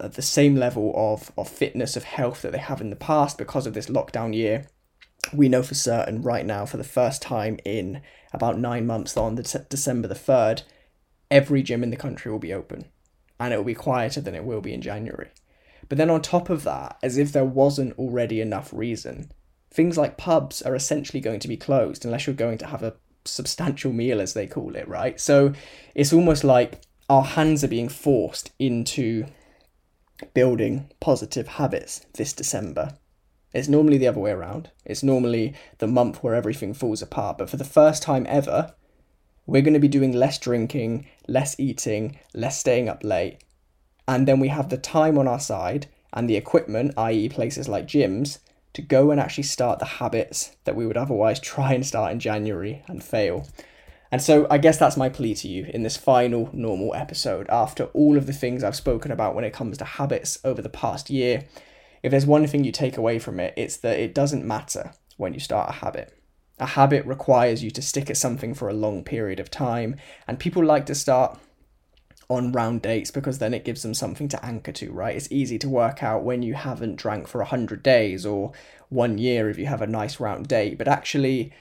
at 0.00 0.14
the 0.14 0.22
same 0.22 0.54
level 0.54 0.92
of, 0.94 1.32
of 1.36 1.48
fitness, 1.48 1.96
of 1.96 2.04
health 2.04 2.42
that 2.42 2.52
they 2.52 2.58
have 2.58 2.80
in 2.80 2.90
the 2.90 2.96
past 2.96 3.38
because 3.38 3.66
of 3.66 3.74
this 3.74 3.88
lockdown 3.88 4.34
year. 4.34 4.66
We 5.32 5.48
know 5.48 5.62
for 5.62 5.74
certain 5.74 6.22
right 6.22 6.46
now, 6.46 6.64
for 6.64 6.76
the 6.76 6.84
first 6.84 7.20
time 7.20 7.58
in 7.64 8.02
about 8.32 8.58
nine 8.58 8.86
months 8.86 9.16
on 9.16 9.34
the 9.34 9.66
December 9.68 10.08
the 10.08 10.14
3rd, 10.14 10.62
every 11.30 11.62
gym 11.62 11.82
in 11.82 11.90
the 11.90 11.96
country 11.96 12.30
will 12.30 12.38
be 12.38 12.54
open 12.54 12.86
and 13.40 13.52
it 13.52 13.56
will 13.56 13.64
be 13.64 13.74
quieter 13.74 14.20
than 14.20 14.34
it 14.34 14.44
will 14.44 14.60
be 14.60 14.72
in 14.72 14.80
January. 14.80 15.28
But 15.88 15.98
then 15.98 16.10
on 16.10 16.22
top 16.22 16.50
of 16.50 16.64
that, 16.64 16.98
as 17.02 17.16
if 17.18 17.32
there 17.32 17.44
wasn't 17.44 17.98
already 17.98 18.40
enough 18.40 18.72
reason, 18.72 19.32
things 19.70 19.96
like 19.96 20.18
pubs 20.18 20.62
are 20.62 20.74
essentially 20.74 21.20
going 21.20 21.40
to 21.40 21.48
be 21.48 21.56
closed 21.56 22.04
unless 22.04 22.26
you're 22.26 22.36
going 22.36 22.58
to 22.58 22.66
have 22.66 22.82
a 22.82 22.94
substantial 23.24 23.92
meal, 23.92 24.20
as 24.20 24.34
they 24.34 24.46
call 24.46 24.74
it, 24.76 24.88
right? 24.88 25.20
So 25.20 25.52
it's 25.94 26.12
almost 26.12 26.44
like 26.44 26.82
our 27.08 27.22
hands 27.22 27.64
are 27.64 27.68
being 27.68 27.88
forced 27.88 28.50
into 28.58 29.26
building 30.34 30.90
positive 31.00 31.48
habits 31.48 32.06
this 32.14 32.32
December. 32.32 32.96
It's 33.52 33.68
normally 33.68 33.98
the 33.98 34.08
other 34.08 34.20
way 34.20 34.30
around. 34.30 34.70
It's 34.84 35.02
normally 35.02 35.54
the 35.78 35.86
month 35.86 36.22
where 36.22 36.34
everything 36.34 36.74
falls 36.74 37.02
apart. 37.02 37.38
But 37.38 37.48
for 37.48 37.56
the 37.56 37.64
first 37.64 38.02
time 38.02 38.26
ever, 38.28 38.74
we're 39.46 39.62
going 39.62 39.74
to 39.74 39.80
be 39.80 39.88
doing 39.88 40.12
less 40.12 40.38
drinking, 40.38 41.06
less 41.26 41.58
eating, 41.58 42.18
less 42.34 42.58
staying 42.58 42.88
up 42.88 43.02
late. 43.02 43.38
And 44.06 44.28
then 44.28 44.40
we 44.40 44.48
have 44.48 44.68
the 44.68 44.76
time 44.76 45.18
on 45.18 45.26
our 45.26 45.40
side 45.40 45.86
and 46.12 46.28
the 46.28 46.36
equipment, 46.36 46.94
i.e., 46.96 47.28
places 47.28 47.68
like 47.68 47.86
gyms, 47.86 48.38
to 48.74 48.82
go 48.82 49.10
and 49.10 49.20
actually 49.20 49.44
start 49.44 49.78
the 49.78 49.84
habits 49.84 50.56
that 50.64 50.76
we 50.76 50.86
would 50.86 50.96
otherwise 50.96 51.40
try 51.40 51.72
and 51.72 51.86
start 51.86 52.12
in 52.12 52.20
January 52.20 52.82
and 52.86 53.02
fail. 53.02 53.46
And 54.10 54.22
so 54.22 54.46
I 54.50 54.58
guess 54.58 54.78
that's 54.78 54.96
my 54.96 55.08
plea 55.08 55.34
to 55.36 55.48
you 55.48 55.66
in 55.72 55.82
this 55.82 55.96
final 55.96 56.48
normal 56.52 56.94
episode. 56.94 57.48
After 57.50 57.84
all 57.86 58.16
of 58.16 58.26
the 58.26 58.32
things 58.32 58.64
I've 58.64 58.76
spoken 58.76 59.12
about 59.12 59.34
when 59.34 59.44
it 59.44 59.52
comes 59.52 59.76
to 59.78 59.84
habits 59.84 60.38
over 60.44 60.62
the 60.62 60.68
past 60.68 61.10
year, 61.10 61.44
if 62.02 62.10
there's 62.10 62.26
one 62.26 62.46
thing 62.46 62.64
you 62.64 62.72
take 62.72 62.96
away 62.96 63.18
from 63.18 63.38
it, 63.40 63.54
it's 63.56 63.76
that 63.78 63.98
it 63.98 64.14
doesn't 64.14 64.46
matter 64.46 64.92
when 65.16 65.34
you 65.34 65.40
start 65.40 65.68
a 65.68 65.72
habit. 65.74 66.14
A 66.58 66.66
habit 66.66 67.04
requires 67.06 67.62
you 67.62 67.70
to 67.72 67.82
stick 67.82 68.08
at 68.10 68.16
something 68.16 68.54
for 68.54 68.68
a 68.68 68.74
long 68.74 69.04
period 69.04 69.40
of 69.40 69.50
time, 69.50 69.96
and 70.26 70.38
people 70.38 70.64
like 70.64 70.86
to 70.86 70.94
start 70.94 71.38
on 72.28 72.52
round 72.52 72.82
dates 72.82 73.10
because 73.10 73.38
then 73.38 73.54
it 73.54 73.64
gives 73.64 73.82
them 73.82 73.94
something 73.94 74.28
to 74.28 74.44
anchor 74.44 74.72
to, 74.72 74.92
right? 74.92 75.16
It's 75.16 75.32
easy 75.32 75.58
to 75.60 75.68
work 75.68 76.02
out 76.02 76.24
when 76.24 76.42
you 76.42 76.54
haven't 76.54 76.96
drank 76.96 77.26
for 77.26 77.38
100 77.38 77.82
days 77.82 78.26
or 78.26 78.52
one 78.90 79.18
year 79.18 79.48
if 79.48 79.58
you 79.58 79.66
have 79.66 79.82
a 79.82 79.86
nice 79.86 80.20
round 80.20 80.48
date, 80.48 80.78
but 80.78 80.88
actually, 80.88 81.52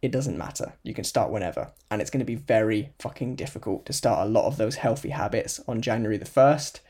it 0.00 0.12
doesn't 0.12 0.38
matter. 0.38 0.74
You 0.82 0.94
can 0.94 1.04
start 1.04 1.30
whenever. 1.30 1.72
And 1.90 2.00
it's 2.00 2.10
going 2.10 2.20
to 2.20 2.24
be 2.24 2.36
very 2.36 2.92
fucking 2.98 3.36
difficult 3.36 3.84
to 3.86 3.92
start 3.92 4.26
a 4.26 4.30
lot 4.30 4.46
of 4.46 4.56
those 4.56 4.76
healthy 4.76 5.10
habits 5.10 5.60
on 5.66 5.82
January 5.82 6.16
the 6.16 6.24
1st. 6.24 6.80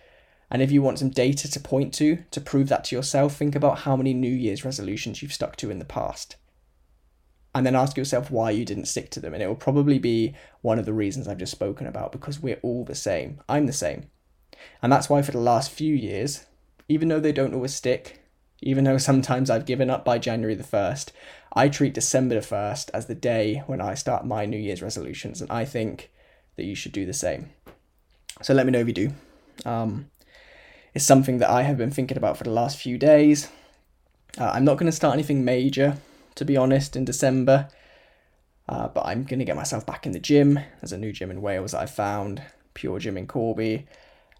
And 0.51 0.63
if 0.63 0.71
you 0.71 0.83
want 0.83 0.99
some 0.99 1.11
data 1.11 1.51
to 1.51 1.61
point 1.61 1.93
to, 1.95 2.25
to 2.31 2.41
prove 2.41 2.69
that 2.69 2.85
to 2.85 2.97
yourself, 2.97 3.37
think 3.37 3.55
about 3.55 3.81
how 3.81 3.97
many 3.97 4.15
New 4.15 4.33
Year's 4.33 4.65
resolutions 4.65 5.23
you've 5.23 5.33
stuck 5.33 5.57
to 5.57 5.71
in 5.71 5.79
the 5.79 5.85
past. 5.85 6.37
And 7.55 7.65
then 7.67 7.75
ask 7.75 7.97
yourself 7.97 8.31
why 8.31 8.51
you 8.51 8.65
didn't 8.65 8.87
stick 8.87 9.11
to 9.11 9.21
them. 9.21 9.35
And 9.35 9.43
it 9.43 9.47
will 9.47 9.57
probably 9.57 9.99
be 9.99 10.35
one 10.61 10.79
of 10.79 10.85
the 10.85 10.93
reasons 10.93 11.27
I've 11.27 11.39
just 11.39 11.53
spoken 11.53 11.87
about 11.87 12.13
because 12.13 12.41
we're 12.41 12.61
all 12.63 12.85
the 12.85 12.95
same. 12.95 13.41
I'm 13.49 13.67
the 13.67 13.73
same. 13.73 14.09
And 14.83 14.93
that's 14.93 15.09
why 15.09 15.23
for 15.23 15.33
the 15.33 15.39
last 15.39 15.71
few 15.71 15.95
years, 15.95 16.47
even 16.89 17.09
though 17.09 17.21
they 17.21 17.33
don't 17.33 17.55
always 17.55 17.75
stick, 17.75 18.23
even 18.61 18.85
though 18.85 18.99
sometimes 18.99 19.51
I've 19.51 19.67
given 19.67 19.91
up 19.91 20.05
by 20.05 20.19
January 20.19 20.55
the 20.55 20.65
1st, 20.65 21.11
I 21.59 21.69
treat 21.69 21.93
December 21.93 22.37
the 22.37 22.41
1st 22.41 22.91
as 22.95 23.07
the 23.07 23.17
day 23.17 23.65
when 23.67 23.81
I 23.81 23.95
start 23.95 24.25
my 24.25 24.47
New 24.47 24.57
Year's 24.57 24.81
resolutions, 24.81 25.41
and 25.41 25.51
I 25.51 25.65
think 25.65 26.09
that 26.55 26.63
you 26.63 26.77
should 26.77 26.93
do 26.93 27.05
the 27.05 27.13
same. 27.13 27.51
So 28.43 28.55
let 28.55 28.65
me 28.65 28.71
know 28.71 28.79
if 28.79 28.87
you 28.87 28.93
do. 28.93 29.11
Um, 29.65 30.09
it's 30.95 31.05
something 31.05 31.39
that 31.39 31.51
I 31.51 31.63
have 31.63 31.77
been 31.77 31.91
thinking 31.91 32.17
about 32.17 32.37
for 32.37 32.45
the 32.45 32.53
last 32.53 32.77
few 32.77 32.97
days. 32.97 33.51
Uh, 34.41 34.53
I'm 34.55 34.65
not 34.65 34.79
going 34.79 34.87
to 34.87 34.97
start 34.97 35.15
anything 35.15 35.45
major, 35.45 35.97
to 36.37 36.45
be 36.45 36.57
honest, 36.57 36.95
in 36.95 37.05
December, 37.05 37.69
uh, 38.69 38.87
but 38.87 39.05
I'm 39.05 39.25
going 39.25 39.41
to 39.41 39.45
get 39.45 39.57
myself 39.57 39.85
back 39.85 40.07
in 40.07 40.13
the 40.13 40.21
gym. 40.21 40.61
There's 40.81 40.93
a 40.93 40.97
new 40.97 41.11
gym 41.11 41.29
in 41.29 41.43
Wales 41.43 41.73
that 41.73 41.81
I 41.81 41.87
found, 41.87 42.41
Pure 42.75 43.01
Gym 43.01 43.19
in 43.19 43.27
Corby. 43.27 43.89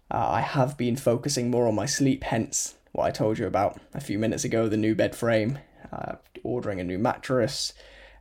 Uh, 0.09 0.25
I 0.25 0.39
have 0.39 0.77
been 0.77 0.95
focusing 0.95 1.51
more 1.51 1.67
on 1.67 1.75
my 1.75 1.85
sleep, 1.85 2.23
hence 2.23 2.75
what 2.93 3.07
I 3.07 3.11
told 3.11 3.39
you 3.39 3.45
about 3.45 3.77
a 3.93 3.99
few 3.99 4.17
minutes 4.17 4.45
ago 4.45 4.69
the 4.69 4.77
new 4.77 4.95
bed 4.95 5.17
frame, 5.17 5.59
uh, 5.91 6.15
ordering 6.43 6.79
a 6.79 6.83
new 6.83 6.97
mattress, 6.97 7.73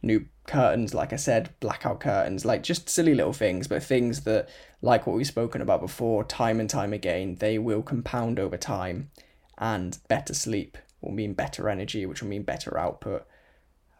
new 0.02 0.26
curtains, 0.46 0.94
like 0.94 1.12
I 1.12 1.16
said, 1.16 1.50
blackout 1.60 2.00
curtains, 2.00 2.44
like 2.44 2.62
just 2.62 2.88
silly 2.88 3.14
little 3.14 3.32
things, 3.32 3.66
but 3.66 3.82
things 3.82 4.22
that, 4.22 4.48
like 4.80 5.06
what 5.06 5.16
we've 5.16 5.26
spoken 5.26 5.60
about 5.60 5.80
before, 5.80 6.24
time 6.24 6.60
and 6.60 6.70
time 6.70 6.92
again, 6.92 7.36
they 7.36 7.58
will 7.58 7.82
compound 7.82 8.38
over 8.38 8.56
time, 8.56 9.10
and 9.58 9.98
better 10.08 10.34
sleep 10.34 10.78
will 11.00 11.12
mean 11.12 11.32
better 11.32 11.68
energy, 11.68 12.06
which 12.06 12.22
will 12.22 12.28
mean 12.28 12.42
better 12.42 12.78
output. 12.78 13.26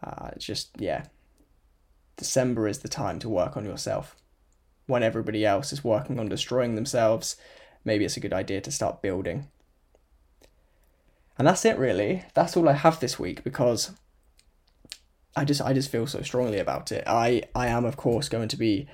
Uh, 0.03 0.31
just, 0.37 0.69
yeah, 0.79 1.05
December 2.17 2.67
is 2.67 2.79
the 2.79 2.87
time 2.87 3.19
to 3.19 3.29
work 3.29 3.57
on 3.57 3.65
yourself. 3.65 4.15
When 4.87 5.03
everybody 5.03 5.45
else 5.45 5.71
is 5.71 5.83
working 5.83 6.19
on 6.19 6.29
destroying 6.29 6.75
themselves, 6.75 7.35
maybe 7.83 8.05
it's 8.05 8.17
a 8.17 8.21
good 8.21 8.33
idea 8.33 8.61
to 8.61 8.71
start 8.71 9.01
building 9.01 9.47
and 11.39 11.47
that's 11.47 11.65
it 11.65 11.79
really. 11.79 12.25
That's 12.35 12.55
all 12.57 12.67
I 12.67 12.73
have 12.73 12.99
this 12.99 13.17
week 13.17 13.43
because 13.43 13.91
I 15.35 15.45
just 15.45 15.61
I 15.61 15.71
just 15.73 15.89
feel 15.89 16.05
so 16.05 16.21
strongly 16.21 16.59
about 16.59 16.91
it. 16.91 17.05
I 17.07 17.43
I 17.55 17.67
am 17.67 17.85
of 17.85 17.95
course 17.95 18.27
going 18.27 18.49
to 18.49 18.57
be 18.57 18.87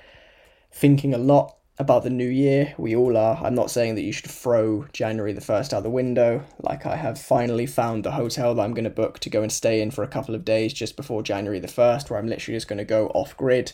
thinking 0.72 1.12
a 1.12 1.18
lot 1.18 1.56
about 1.78 2.04
the 2.04 2.10
new 2.10 2.28
year. 2.28 2.74
We 2.78 2.94
all 2.94 3.16
are. 3.16 3.36
I'm 3.42 3.54
not 3.54 3.70
saying 3.70 3.96
that 3.96 4.02
you 4.02 4.12
should 4.12 4.30
throw 4.30 4.86
January 4.92 5.32
the 5.32 5.42
1st 5.42 5.74
out 5.74 5.82
the 5.82 5.90
window. 5.90 6.42
Like, 6.58 6.86
I 6.86 6.96
have 6.96 7.20
finally 7.20 7.66
found 7.66 8.02
the 8.02 8.12
hotel 8.12 8.54
that 8.54 8.62
I'm 8.62 8.72
going 8.72 8.84
to 8.84 8.90
book 8.90 9.18
to 9.18 9.28
go 9.28 9.42
and 9.42 9.52
stay 9.52 9.82
in 9.82 9.90
for 9.90 10.02
a 10.02 10.08
couple 10.08 10.34
of 10.34 10.42
days 10.42 10.72
just 10.72 10.96
before 10.96 11.22
January 11.22 11.60
the 11.60 11.68
1st, 11.68 12.08
where 12.08 12.18
I'm 12.18 12.28
literally 12.28 12.56
just 12.56 12.66
going 12.68 12.78
to 12.78 12.84
go 12.84 13.08
off 13.08 13.36
grid 13.36 13.72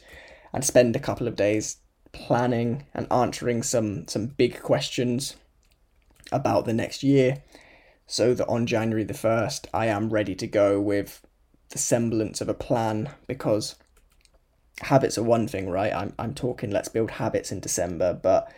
and 0.52 0.64
spend 0.64 0.96
a 0.96 1.00
couple 1.00 1.28
of 1.28 1.36
days 1.36 1.76
planning 2.10 2.86
and 2.92 3.06
answering 3.12 3.62
some, 3.62 4.08
some 4.08 4.26
big 4.26 4.60
questions 4.60 5.36
about 6.32 6.64
the 6.64 6.72
next 6.72 7.04
year 7.04 7.40
so 8.06 8.34
that 8.34 8.46
on 8.48 8.66
January 8.66 9.04
the 9.04 9.14
1st, 9.14 9.66
I 9.72 9.86
am 9.86 10.10
ready 10.10 10.34
to 10.34 10.46
go 10.46 10.80
with 10.80 11.24
the 11.70 11.78
semblance 11.78 12.40
of 12.40 12.48
a 12.48 12.54
plan 12.54 13.10
because 13.26 13.76
habits 14.80 15.16
are 15.16 15.22
one 15.22 15.48
thing, 15.48 15.70
right? 15.70 15.92
I'm, 15.92 16.12
I'm 16.18 16.34
talking 16.34 16.70
let's 16.70 16.88
build 16.88 17.12
habits 17.12 17.52
in 17.52 17.60
December, 17.60 18.12
but 18.14 18.52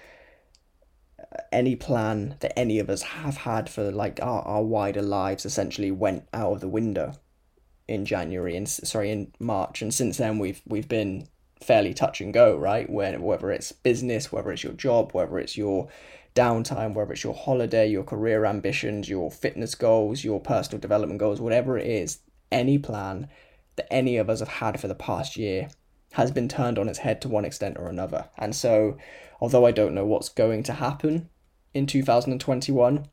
any 1.52 1.76
plan 1.76 2.36
that 2.40 2.58
any 2.58 2.78
of 2.78 2.90
us 2.90 3.02
have 3.02 3.38
had 3.38 3.68
for 3.68 3.90
like 3.90 4.20
our, 4.22 4.42
our 4.42 4.62
wider 4.62 5.02
lives 5.02 5.44
essentially 5.44 5.90
went 5.90 6.28
out 6.32 6.52
of 6.52 6.60
the 6.60 6.68
window 6.68 7.12
in 7.88 8.04
January 8.04 8.56
and 8.56 8.68
sorry 8.68 9.10
in 9.10 9.32
March 9.38 9.82
and 9.82 9.92
since 9.92 10.16
then 10.16 10.38
we've 10.38 10.62
we've 10.66 10.88
been 10.88 11.26
fairly 11.60 11.94
touch 11.94 12.20
and 12.20 12.32
go 12.32 12.56
right 12.56 12.88
when 12.88 13.20
whether 13.22 13.50
it's 13.50 13.72
business 13.72 14.32
whether 14.32 14.50
it's 14.50 14.62
your 14.62 14.72
job 14.72 15.12
whether 15.12 15.38
it's 15.38 15.56
your 15.56 15.88
downtime, 16.34 16.94
whether 16.94 17.12
it's 17.12 17.24
your 17.24 17.34
holiday, 17.34 17.88
your 17.88 18.04
career 18.04 18.44
ambitions, 18.44 19.08
your 19.08 19.30
fitness 19.30 19.74
goals, 19.74 20.24
your 20.24 20.40
personal 20.40 20.80
development 20.80 21.20
goals, 21.20 21.40
whatever 21.40 21.78
it 21.78 21.86
is, 21.86 22.18
any 22.50 22.78
plan 22.78 23.28
that 23.76 23.92
any 23.92 24.16
of 24.16 24.28
us 24.28 24.40
have 24.40 24.48
had 24.48 24.80
for 24.80 24.88
the 24.88 24.94
past 24.94 25.36
year 25.36 25.68
has 26.12 26.30
been 26.30 26.48
turned 26.48 26.78
on 26.78 26.88
its 26.88 27.00
head 27.00 27.20
to 27.20 27.28
one 27.28 27.44
extent 27.44 27.76
or 27.78 27.88
another. 27.88 28.28
And 28.38 28.54
so, 28.54 28.96
although 29.40 29.66
I 29.66 29.72
don't 29.72 29.94
know 29.94 30.06
what's 30.06 30.28
going 30.28 30.62
to 30.64 30.74
happen 30.74 31.28
in 31.72 31.86
2021, 31.86 33.06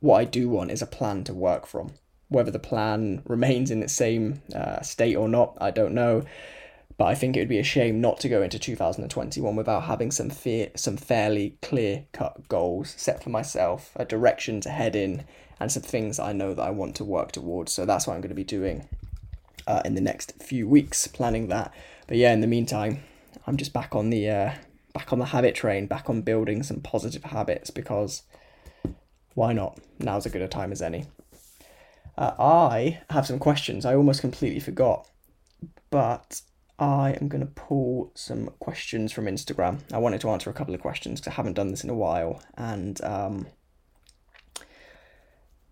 what 0.00 0.18
I 0.18 0.24
do 0.24 0.48
want 0.48 0.70
is 0.70 0.80
a 0.80 0.86
plan 0.86 1.24
to 1.24 1.34
work 1.34 1.66
from. 1.66 1.92
Whether 2.28 2.50
the 2.50 2.58
plan 2.58 3.22
remains 3.26 3.70
in 3.70 3.82
its 3.82 3.92
same 3.92 4.42
uh, 4.54 4.80
state 4.82 5.16
or 5.16 5.28
not, 5.28 5.56
I 5.60 5.70
don't 5.70 5.94
know 5.94 6.24
but 6.98 7.04
I 7.06 7.14
think 7.14 7.36
it 7.36 7.40
would 7.40 7.48
be 7.48 7.60
a 7.60 7.64
shame 7.64 8.00
not 8.00 8.18
to 8.20 8.28
go 8.28 8.42
into 8.42 8.58
2021 8.58 9.54
without 9.54 9.84
having 9.84 10.10
some 10.10 10.30
fear, 10.30 10.70
some 10.74 10.96
fairly 10.96 11.56
clear 11.62 12.04
cut 12.12 12.48
goals 12.48 12.92
set 12.98 13.22
for 13.22 13.30
myself, 13.30 13.92
a 13.94 14.04
direction 14.04 14.60
to 14.62 14.68
head 14.68 14.96
in, 14.96 15.24
and 15.60 15.70
some 15.70 15.84
things 15.84 16.18
I 16.18 16.32
know 16.32 16.54
that 16.54 16.62
I 16.62 16.70
want 16.70 16.96
to 16.96 17.04
work 17.04 17.30
towards. 17.30 17.72
So 17.72 17.86
that's 17.86 18.06
what 18.06 18.14
I'm 18.14 18.20
going 18.20 18.30
to 18.30 18.34
be 18.34 18.42
doing 18.42 18.88
uh, 19.68 19.80
in 19.84 19.94
the 19.94 20.00
next 20.00 20.42
few 20.42 20.66
weeks, 20.66 21.06
planning 21.06 21.46
that. 21.48 21.72
But 22.08 22.16
yeah, 22.16 22.32
in 22.32 22.40
the 22.40 22.48
meantime, 22.48 23.04
I'm 23.46 23.56
just 23.56 23.72
back 23.72 23.94
on 23.94 24.10
the 24.10 24.28
uh, 24.28 24.52
back 24.92 25.12
on 25.12 25.20
the 25.20 25.26
habit 25.26 25.54
train, 25.54 25.86
back 25.86 26.10
on 26.10 26.22
building 26.22 26.64
some 26.64 26.80
positive 26.80 27.22
habits 27.22 27.70
because 27.70 28.22
why 29.34 29.52
not? 29.52 29.78
Now's 30.00 30.26
as 30.26 30.32
good 30.32 30.42
a 30.42 30.48
time 30.48 30.72
as 30.72 30.82
any. 30.82 31.04
Uh, 32.16 32.32
I 32.40 33.00
have 33.10 33.24
some 33.24 33.38
questions. 33.38 33.84
I 33.84 33.94
almost 33.94 34.20
completely 34.20 34.58
forgot, 34.58 35.06
but 35.90 36.42
I 36.78 37.16
am 37.20 37.28
going 37.28 37.40
to 37.40 37.52
pull 37.52 38.12
some 38.14 38.50
questions 38.60 39.10
from 39.10 39.26
Instagram. 39.26 39.80
I 39.92 39.98
wanted 39.98 40.20
to 40.20 40.30
answer 40.30 40.48
a 40.48 40.52
couple 40.54 40.74
of 40.74 40.80
questions 40.80 41.20
because 41.20 41.32
I 41.32 41.34
haven't 41.34 41.54
done 41.54 41.68
this 41.68 41.82
in 41.82 41.90
a 41.90 41.94
while. 41.94 42.40
And 42.56 43.02
um, 43.02 43.46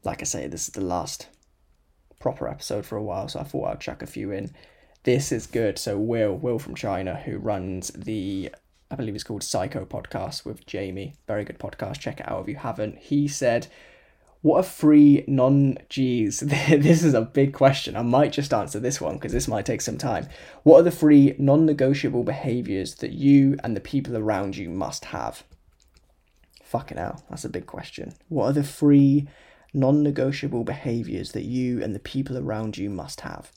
like 0.03 0.21
I 0.21 0.25
say, 0.25 0.49
this 0.49 0.69
is 0.69 0.75
the 0.75 0.81
last 0.81 1.29
proper 2.19 2.49
episode 2.49 2.87
for 2.87 2.97
a 2.97 3.03
while, 3.03 3.29
so 3.29 3.39
I 3.39 3.45
thought 3.45 3.69
I'd 3.69 3.81
chuck 3.81 4.03
a 4.03 4.07
few 4.07 4.33
in. 4.33 4.53
This 5.05 5.31
is 5.31 5.47
good. 5.47 5.79
So, 5.79 5.97
Will, 5.97 6.35
Will 6.35 6.59
from 6.59 6.75
China, 6.75 7.15
who 7.15 7.39
runs 7.39 7.89
the, 7.89 8.51
I 8.91 8.97
believe 8.97 9.15
it's 9.15 9.23
called 9.23 9.45
Psycho 9.45 9.85
Podcast 9.85 10.45
with 10.45 10.67
Jamie. 10.67 11.15
Very 11.29 11.45
good 11.45 11.61
podcast. 11.61 12.01
Check 12.01 12.19
it 12.19 12.29
out 12.29 12.43
if 12.43 12.49
you 12.49 12.57
haven't. 12.57 12.99
He 12.99 13.29
said, 13.29 13.69
what 14.47 14.61
are 14.61 14.63
free 14.63 15.25
non 15.27 15.77
G's? 15.89 16.39
this 16.41 17.03
is 17.03 17.15
a 17.15 17.23
big 17.23 17.53
question. 17.53 17.97
I 17.97 18.03
might 18.03 18.31
just 18.31 18.55
answer 18.55 18.79
this 18.79 19.01
one 19.01 19.17
because 19.17 19.33
this 19.33 19.49
might 19.49 19.67
take 19.67 19.81
some 19.81 19.99
time. 19.99 20.29
What 20.63 20.79
are 20.79 20.83
the 20.85 20.93
free 20.93 21.35
non 21.37 21.67
negotiable 21.67 22.23
behaviors 22.23 22.95
that 22.97 23.11
you 23.11 23.59
and 23.65 23.75
the 23.75 23.81
people 23.81 24.17
around 24.17 24.57
you 24.57 24.69
must 24.71 25.07
have? 25.07 25.43
Fucking 26.63 26.97
hell, 26.97 27.25
that's 27.29 27.45
a 27.45 27.49
big 27.49 27.67
question. 27.67 28.15
What 28.29 28.45
are 28.45 28.53
the 28.53 28.63
free 28.63 29.27
non 29.75 30.05
negotiable 30.05 30.63
behaviors 30.63 31.33
that 31.33 31.45
you 31.45 31.83
and 31.83 31.93
the 31.93 31.99
people 31.99 32.39
around 32.39 32.79
you 32.79 32.89
must 32.89 33.23
have? 33.23 33.51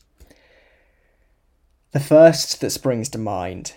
The 1.91 1.99
first 1.99 2.61
that 2.61 2.71
springs 2.71 3.09
to 3.09 3.19
mind, 3.19 3.75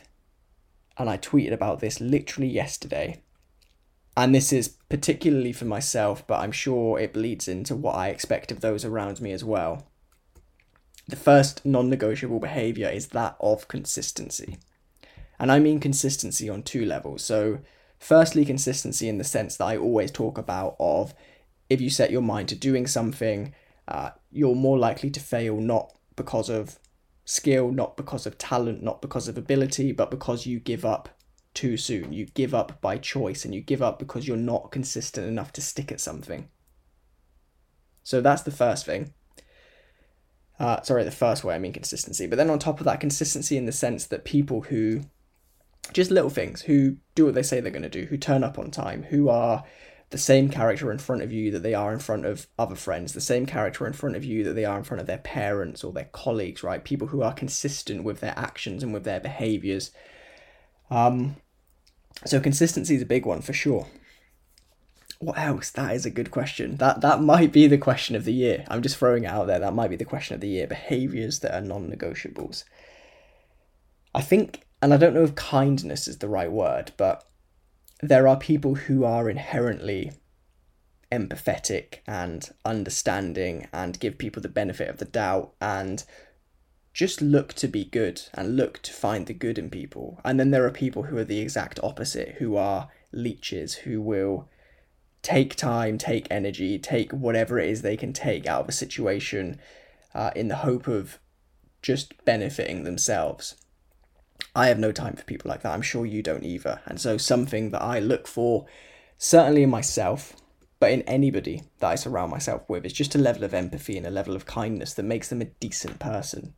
and 0.96 1.10
I 1.10 1.18
tweeted 1.18 1.52
about 1.52 1.80
this 1.80 2.00
literally 2.00 2.48
yesterday, 2.48 3.20
and 4.16 4.34
this 4.34 4.52
is 4.52 4.68
particularly 4.88 5.52
for 5.52 5.64
myself, 5.64 6.26
but 6.26 6.40
I'm 6.40 6.52
sure 6.52 6.98
it 6.98 7.14
bleeds 7.14 7.48
into 7.48 7.74
what 7.74 7.94
I 7.94 8.08
expect 8.08 8.52
of 8.52 8.60
those 8.60 8.84
around 8.84 9.20
me 9.20 9.32
as 9.32 9.42
well. 9.42 9.86
The 11.08 11.16
first 11.16 11.64
non 11.64 11.88
negotiable 11.88 12.38
behavior 12.38 12.88
is 12.88 13.08
that 13.08 13.36
of 13.40 13.68
consistency. 13.68 14.58
And 15.38 15.50
I 15.50 15.58
mean 15.58 15.80
consistency 15.80 16.48
on 16.48 16.62
two 16.62 16.84
levels. 16.84 17.24
So, 17.24 17.60
firstly, 17.98 18.44
consistency 18.44 19.08
in 19.08 19.18
the 19.18 19.24
sense 19.24 19.56
that 19.56 19.64
I 19.64 19.76
always 19.76 20.10
talk 20.10 20.38
about 20.38 20.76
of 20.78 21.14
if 21.68 21.80
you 21.80 21.90
set 21.90 22.10
your 22.10 22.22
mind 22.22 22.48
to 22.50 22.54
doing 22.54 22.86
something, 22.86 23.54
uh, 23.88 24.10
you're 24.30 24.54
more 24.54 24.78
likely 24.78 25.10
to 25.10 25.20
fail 25.20 25.56
not 25.56 25.92
because 26.16 26.48
of 26.50 26.78
skill, 27.24 27.70
not 27.72 27.96
because 27.96 28.26
of 28.26 28.36
talent, 28.38 28.82
not 28.82 29.00
because 29.00 29.26
of 29.26 29.38
ability, 29.38 29.92
but 29.92 30.10
because 30.10 30.46
you 30.46 30.60
give 30.60 30.84
up 30.84 31.08
too 31.54 31.76
soon. 31.76 32.12
You 32.12 32.26
give 32.26 32.54
up 32.54 32.80
by 32.80 32.98
choice 32.98 33.44
and 33.44 33.54
you 33.54 33.60
give 33.60 33.82
up 33.82 33.98
because 33.98 34.26
you're 34.26 34.36
not 34.36 34.70
consistent 34.70 35.26
enough 35.26 35.52
to 35.54 35.60
stick 35.60 35.92
at 35.92 36.00
something. 36.00 36.48
So 38.02 38.20
that's 38.20 38.42
the 38.42 38.50
first 38.50 38.86
thing. 38.86 39.12
Uh, 40.58 40.80
sorry, 40.82 41.04
the 41.04 41.10
first 41.10 41.44
way 41.44 41.54
I 41.54 41.58
mean 41.58 41.72
consistency. 41.72 42.26
But 42.26 42.36
then 42.36 42.50
on 42.50 42.58
top 42.58 42.80
of 42.80 42.84
that, 42.84 43.00
consistency 43.00 43.56
in 43.56 43.66
the 43.66 43.72
sense 43.72 44.06
that 44.06 44.24
people 44.24 44.62
who, 44.62 45.02
just 45.92 46.10
little 46.10 46.30
things, 46.30 46.62
who 46.62 46.96
do 47.14 47.24
what 47.24 47.34
they 47.34 47.42
say 47.42 47.60
they're 47.60 47.72
going 47.72 47.82
to 47.82 47.88
do, 47.88 48.06
who 48.06 48.16
turn 48.16 48.44
up 48.44 48.58
on 48.58 48.70
time, 48.70 49.04
who 49.04 49.28
are 49.28 49.64
the 50.10 50.18
same 50.18 50.50
character 50.50 50.92
in 50.92 50.98
front 50.98 51.22
of 51.22 51.32
you 51.32 51.50
that 51.50 51.62
they 51.62 51.74
are 51.74 51.92
in 51.92 51.98
front 51.98 52.26
of 52.26 52.46
other 52.58 52.74
friends, 52.74 53.12
the 53.12 53.20
same 53.20 53.46
character 53.46 53.86
in 53.86 53.94
front 53.94 54.14
of 54.14 54.24
you 54.24 54.44
that 54.44 54.52
they 54.52 54.64
are 54.64 54.76
in 54.76 54.84
front 54.84 55.00
of 55.00 55.06
their 55.06 55.18
parents 55.18 55.82
or 55.82 55.92
their 55.92 56.08
colleagues, 56.12 56.62
right? 56.62 56.84
People 56.84 57.08
who 57.08 57.22
are 57.22 57.32
consistent 57.32 58.04
with 58.04 58.20
their 58.20 58.34
actions 58.36 58.82
and 58.82 58.92
with 58.92 59.04
their 59.04 59.20
behaviors. 59.20 59.90
Um, 60.90 61.36
so 62.24 62.40
consistency 62.40 62.94
is 62.94 63.02
a 63.02 63.06
big 63.06 63.26
one 63.26 63.42
for 63.42 63.52
sure. 63.52 63.86
What 65.18 65.38
else? 65.38 65.70
That 65.70 65.94
is 65.94 66.04
a 66.04 66.10
good 66.10 66.30
question. 66.30 66.76
That 66.76 67.00
that 67.00 67.22
might 67.22 67.52
be 67.52 67.68
the 67.68 67.78
question 67.78 68.16
of 68.16 68.24
the 68.24 68.32
year. 68.32 68.64
I'm 68.68 68.82
just 68.82 68.96
throwing 68.96 69.24
it 69.24 69.28
out 69.28 69.46
there. 69.46 69.60
That 69.60 69.74
might 69.74 69.90
be 69.90 69.96
the 69.96 70.04
question 70.04 70.34
of 70.34 70.40
the 70.40 70.48
year. 70.48 70.66
Behaviors 70.66 71.40
that 71.40 71.54
are 71.54 71.60
non-negotiables. 71.60 72.64
I 74.14 74.20
think, 74.20 74.66
and 74.82 74.92
I 74.92 74.96
don't 74.96 75.14
know 75.14 75.22
if 75.22 75.34
kindness 75.36 76.08
is 76.08 76.18
the 76.18 76.28
right 76.28 76.50
word, 76.50 76.92
but 76.96 77.24
there 78.02 78.26
are 78.26 78.36
people 78.36 78.74
who 78.74 79.04
are 79.04 79.30
inherently 79.30 80.12
empathetic 81.12 81.98
and 82.06 82.50
understanding 82.64 83.68
and 83.72 84.00
give 84.00 84.18
people 84.18 84.42
the 84.42 84.48
benefit 84.48 84.88
of 84.88 84.98
the 84.98 85.04
doubt 85.04 85.52
and 85.60 86.04
just 86.92 87.22
look 87.22 87.54
to 87.54 87.68
be 87.68 87.84
good 87.84 88.22
and 88.34 88.56
look 88.56 88.80
to 88.82 88.92
find 88.92 89.26
the 89.26 89.34
good 89.34 89.58
in 89.58 89.70
people. 89.70 90.20
And 90.24 90.38
then 90.38 90.50
there 90.50 90.66
are 90.66 90.70
people 90.70 91.04
who 91.04 91.16
are 91.16 91.24
the 91.24 91.40
exact 91.40 91.80
opposite, 91.82 92.36
who 92.38 92.56
are 92.56 92.90
leeches, 93.12 93.74
who 93.74 94.00
will 94.00 94.48
take 95.22 95.54
time, 95.54 95.96
take 95.96 96.26
energy, 96.30 96.78
take 96.78 97.12
whatever 97.12 97.58
it 97.58 97.70
is 97.70 97.82
they 97.82 97.96
can 97.96 98.12
take 98.12 98.46
out 98.46 98.62
of 98.62 98.68
a 98.68 98.72
situation 98.72 99.58
uh, 100.14 100.30
in 100.36 100.48
the 100.48 100.56
hope 100.56 100.86
of 100.86 101.18
just 101.80 102.12
benefiting 102.24 102.84
themselves. 102.84 103.56
I 104.54 104.66
have 104.66 104.78
no 104.78 104.92
time 104.92 105.16
for 105.16 105.24
people 105.24 105.48
like 105.48 105.62
that. 105.62 105.72
I'm 105.72 105.82
sure 105.82 106.04
you 106.04 106.22
don't 106.22 106.44
either. 106.44 106.80
And 106.84 107.00
so, 107.00 107.16
something 107.16 107.70
that 107.70 107.82
I 107.82 108.00
look 108.00 108.26
for, 108.26 108.66
certainly 109.16 109.62
in 109.62 109.70
myself, 109.70 110.36
but 110.78 110.92
in 110.92 111.02
anybody 111.02 111.62
that 111.78 111.90
I 111.90 111.94
surround 111.94 112.30
myself 112.30 112.68
with, 112.68 112.84
is 112.84 112.92
just 112.92 113.14
a 113.14 113.18
level 113.18 113.44
of 113.44 113.54
empathy 113.54 113.96
and 113.96 114.06
a 114.06 114.10
level 114.10 114.36
of 114.36 114.44
kindness 114.44 114.94
that 114.94 115.04
makes 115.04 115.28
them 115.28 115.40
a 115.40 115.46
decent 115.46 115.98
person. 116.00 116.54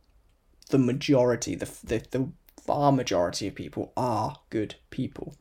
The 0.69 0.77
majority, 0.77 1.55
the, 1.55 1.69
the, 1.83 2.03
the 2.11 2.29
far 2.61 2.91
majority 2.91 3.47
of 3.47 3.55
people 3.55 3.93
are 3.95 4.37
good 4.49 4.75
people. 4.89 5.35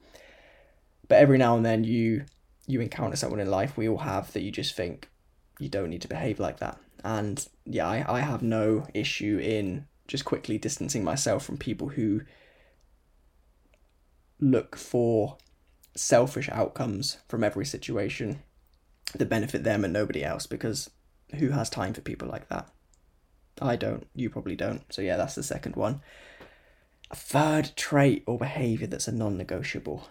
But 1.08 1.18
every 1.18 1.38
now 1.38 1.56
and 1.56 1.64
then 1.64 1.84
you 1.84 2.24
you 2.66 2.80
encounter 2.80 3.14
someone 3.14 3.40
in 3.40 3.50
life 3.50 3.76
we 3.76 3.86
all 3.86 3.98
have 3.98 4.32
that 4.32 4.40
you 4.40 4.50
just 4.50 4.74
think 4.74 5.10
you 5.58 5.68
don't 5.68 5.90
need 5.90 6.02
to 6.02 6.08
behave 6.08 6.40
like 6.40 6.58
that. 6.60 6.78
And 7.04 7.46
yeah, 7.66 7.86
I, 7.86 8.16
I 8.18 8.20
have 8.20 8.42
no 8.42 8.86
issue 8.94 9.38
in 9.42 9.86
just 10.08 10.24
quickly 10.24 10.58
distancing 10.58 11.04
myself 11.04 11.44
from 11.44 11.58
people 11.58 11.90
who 11.90 12.22
look 14.40 14.76
for 14.76 15.36
selfish 15.94 16.48
outcomes 16.50 17.18
from 17.28 17.44
every 17.44 17.64
situation 17.64 18.42
that 19.14 19.28
benefit 19.28 19.62
them 19.62 19.84
and 19.84 19.92
nobody 19.92 20.24
else 20.24 20.46
because 20.46 20.90
who 21.36 21.50
has 21.50 21.70
time 21.70 21.94
for 21.94 22.00
people 22.00 22.28
like 22.28 22.48
that? 22.48 22.68
I 23.60 23.76
don't. 23.76 24.06
You 24.14 24.30
probably 24.30 24.56
don't. 24.56 24.82
So, 24.92 25.02
yeah, 25.02 25.16
that's 25.16 25.34
the 25.34 25.42
second 25.42 25.76
one. 25.76 26.00
A 27.10 27.16
third 27.16 27.72
trait 27.76 28.24
or 28.26 28.38
behavior 28.38 28.86
that's 28.86 29.08
a 29.08 29.12
non 29.12 29.36
negotiable. 29.36 30.08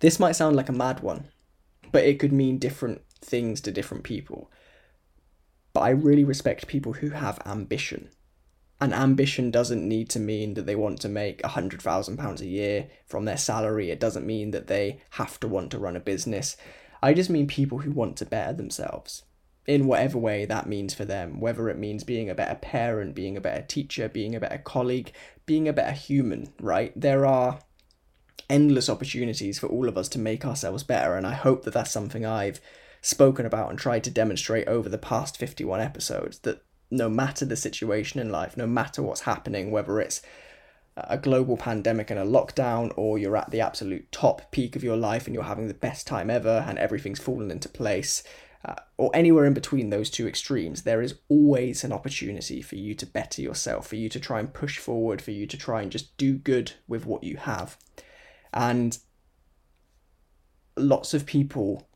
This 0.00 0.20
might 0.20 0.32
sound 0.32 0.56
like 0.56 0.68
a 0.68 0.72
mad 0.72 1.00
one, 1.00 1.28
but 1.92 2.04
it 2.04 2.18
could 2.18 2.32
mean 2.32 2.58
different 2.58 3.02
things 3.20 3.60
to 3.62 3.72
different 3.72 4.04
people. 4.04 4.50
But 5.72 5.80
I 5.80 5.90
really 5.90 6.24
respect 6.24 6.66
people 6.66 6.94
who 6.94 7.10
have 7.10 7.40
ambition 7.46 8.10
and 8.80 8.92
ambition 8.92 9.50
doesn't 9.50 9.86
need 9.86 10.10
to 10.10 10.20
mean 10.20 10.54
that 10.54 10.66
they 10.66 10.76
want 10.76 11.00
to 11.00 11.08
make 11.08 11.42
a 11.42 11.48
hundred 11.48 11.80
thousand 11.80 12.18
pounds 12.18 12.42
a 12.42 12.46
year 12.46 12.88
from 13.06 13.24
their 13.24 13.38
salary. 13.38 13.90
It 13.90 14.00
doesn't 14.00 14.26
mean 14.26 14.50
that 14.50 14.66
they 14.66 15.00
have 15.10 15.40
to 15.40 15.48
want 15.48 15.70
to 15.70 15.78
run 15.78 15.96
a 15.96 16.00
business. 16.00 16.56
I 17.02 17.14
just 17.14 17.30
mean 17.30 17.46
people 17.46 17.78
who 17.78 17.90
want 17.90 18.16
to 18.18 18.26
better 18.26 18.52
themselves 18.52 19.24
in 19.66 19.86
whatever 19.86 20.18
way 20.18 20.44
that 20.44 20.68
means 20.68 20.94
for 20.94 21.04
them, 21.04 21.40
whether 21.40 21.68
it 21.68 21.78
means 21.78 22.04
being 22.04 22.30
a 22.30 22.34
better 22.34 22.54
parent, 22.54 23.14
being 23.14 23.36
a 23.36 23.40
better 23.40 23.62
teacher, 23.62 24.08
being 24.08 24.34
a 24.34 24.40
better 24.40 24.58
colleague, 24.58 25.12
being 25.44 25.68
a 25.68 25.72
better 25.72 25.92
human, 25.92 26.52
right? 26.60 26.92
There 26.94 27.26
are 27.26 27.58
endless 28.48 28.88
opportunities 28.88 29.58
for 29.58 29.66
all 29.66 29.88
of 29.88 29.98
us 29.98 30.08
to 30.10 30.18
make 30.18 30.44
ourselves 30.44 30.84
better, 30.84 31.16
and 31.16 31.26
I 31.26 31.34
hope 31.34 31.64
that 31.64 31.74
that's 31.74 31.90
something 31.90 32.24
I've 32.24 32.60
spoken 33.00 33.44
about 33.46 33.70
and 33.70 33.78
tried 33.78 34.04
to 34.04 34.10
demonstrate 34.10 34.68
over 34.68 34.88
the 34.88 34.98
past 34.98 35.36
51 35.36 35.80
episodes 35.80 36.40
that 36.40 36.62
no 36.90 37.08
matter 37.08 37.44
the 37.44 37.56
situation 37.56 38.20
in 38.20 38.30
life, 38.30 38.56
no 38.56 38.66
matter 38.66 39.02
what's 39.02 39.22
happening, 39.22 39.70
whether 39.70 40.00
it's 40.00 40.22
a 40.96 41.18
global 41.18 41.56
pandemic 41.56 42.10
and 42.10 42.18
a 42.18 42.24
lockdown, 42.24 42.92
or 42.96 43.18
you're 43.18 43.36
at 43.36 43.50
the 43.50 43.60
absolute 43.60 44.10
top 44.10 44.50
peak 44.50 44.76
of 44.76 44.84
your 44.84 44.96
life 44.96 45.26
and 45.26 45.34
you're 45.34 45.44
having 45.44 45.68
the 45.68 45.74
best 45.74 46.06
time 46.06 46.30
ever 46.30 46.64
and 46.66 46.78
everything's 46.78 47.20
fallen 47.20 47.50
into 47.50 47.68
place, 47.68 48.22
uh, 48.64 48.74
or 48.96 49.10
anywhere 49.14 49.44
in 49.44 49.54
between 49.54 49.90
those 49.90 50.10
two 50.10 50.26
extremes, 50.26 50.82
there 50.82 51.02
is 51.02 51.16
always 51.28 51.84
an 51.84 51.92
opportunity 51.92 52.62
for 52.62 52.76
you 52.76 52.94
to 52.94 53.06
better 53.06 53.42
yourself, 53.42 53.86
for 53.86 53.96
you 53.96 54.08
to 54.08 54.18
try 54.18 54.40
and 54.40 54.54
push 54.54 54.78
forward, 54.78 55.20
for 55.20 55.30
you 55.30 55.46
to 55.46 55.56
try 55.56 55.82
and 55.82 55.92
just 55.92 56.16
do 56.16 56.34
good 56.34 56.72
with 56.88 57.04
what 57.06 57.22
you 57.22 57.36
have. 57.36 57.76
And 58.52 58.98
lots 60.76 61.14
of 61.14 61.26
people 61.26 61.88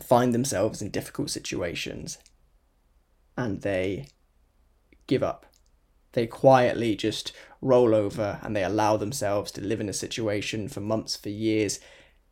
find 0.00 0.34
themselves 0.34 0.82
in 0.82 0.90
difficult 0.90 1.30
situations 1.30 2.18
and 3.36 3.62
they 3.62 4.08
give 5.06 5.22
up. 5.22 5.46
They 6.12 6.26
quietly 6.26 6.96
just 6.96 7.32
roll 7.60 7.94
over 7.94 8.40
and 8.42 8.54
they 8.54 8.64
allow 8.64 8.96
themselves 8.96 9.52
to 9.52 9.60
live 9.60 9.80
in 9.80 9.88
a 9.88 9.94
situation 9.94 10.68
for 10.68 10.80
months, 10.80 11.16
for 11.16 11.28
years, 11.28 11.78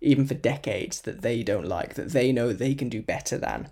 even 0.00 0.26
for 0.26 0.34
decades 0.34 1.02
that 1.02 1.22
they 1.22 1.42
don't 1.42 1.66
like, 1.66 1.94
that 1.94 2.10
they 2.10 2.32
know 2.32 2.52
they 2.52 2.74
can 2.74 2.88
do 2.88 3.02
better 3.02 3.38
than. 3.38 3.70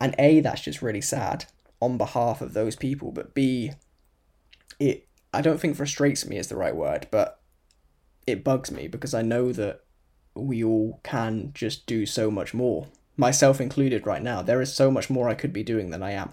And 0.00 0.14
A, 0.18 0.40
that's 0.40 0.62
just 0.62 0.82
really 0.82 1.00
sad 1.00 1.46
on 1.80 1.98
behalf 1.98 2.40
of 2.40 2.52
those 2.52 2.76
people, 2.76 3.12
but 3.12 3.34
B, 3.34 3.72
it 4.78 5.06
I 5.32 5.42
don't 5.42 5.60
think 5.60 5.76
frustrates 5.76 6.26
me 6.26 6.38
is 6.38 6.48
the 6.48 6.56
right 6.56 6.74
word, 6.74 7.06
but 7.10 7.40
it 8.26 8.42
bugs 8.42 8.70
me 8.70 8.88
because 8.88 9.14
I 9.14 9.22
know 9.22 9.52
that 9.52 9.84
we 10.34 10.64
all 10.64 11.00
can 11.02 11.52
just 11.54 11.86
do 11.86 12.04
so 12.04 12.30
much 12.30 12.52
more 12.52 12.88
myself 13.20 13.60
included 13.60 14.06
right 14.06 14.22
now, 14.22 14.42
there 14.42 14.62
is 14.62 14.72
so 14.72 14.90
much 14.90 15.10
more 15.10 15.28
I 15.28 15.34
could 15.34 15.52
be 15.52 15.62
doing 15.62 15.90
than 15.90 16.02
I 16.02 16.12
am. 16.12 16.32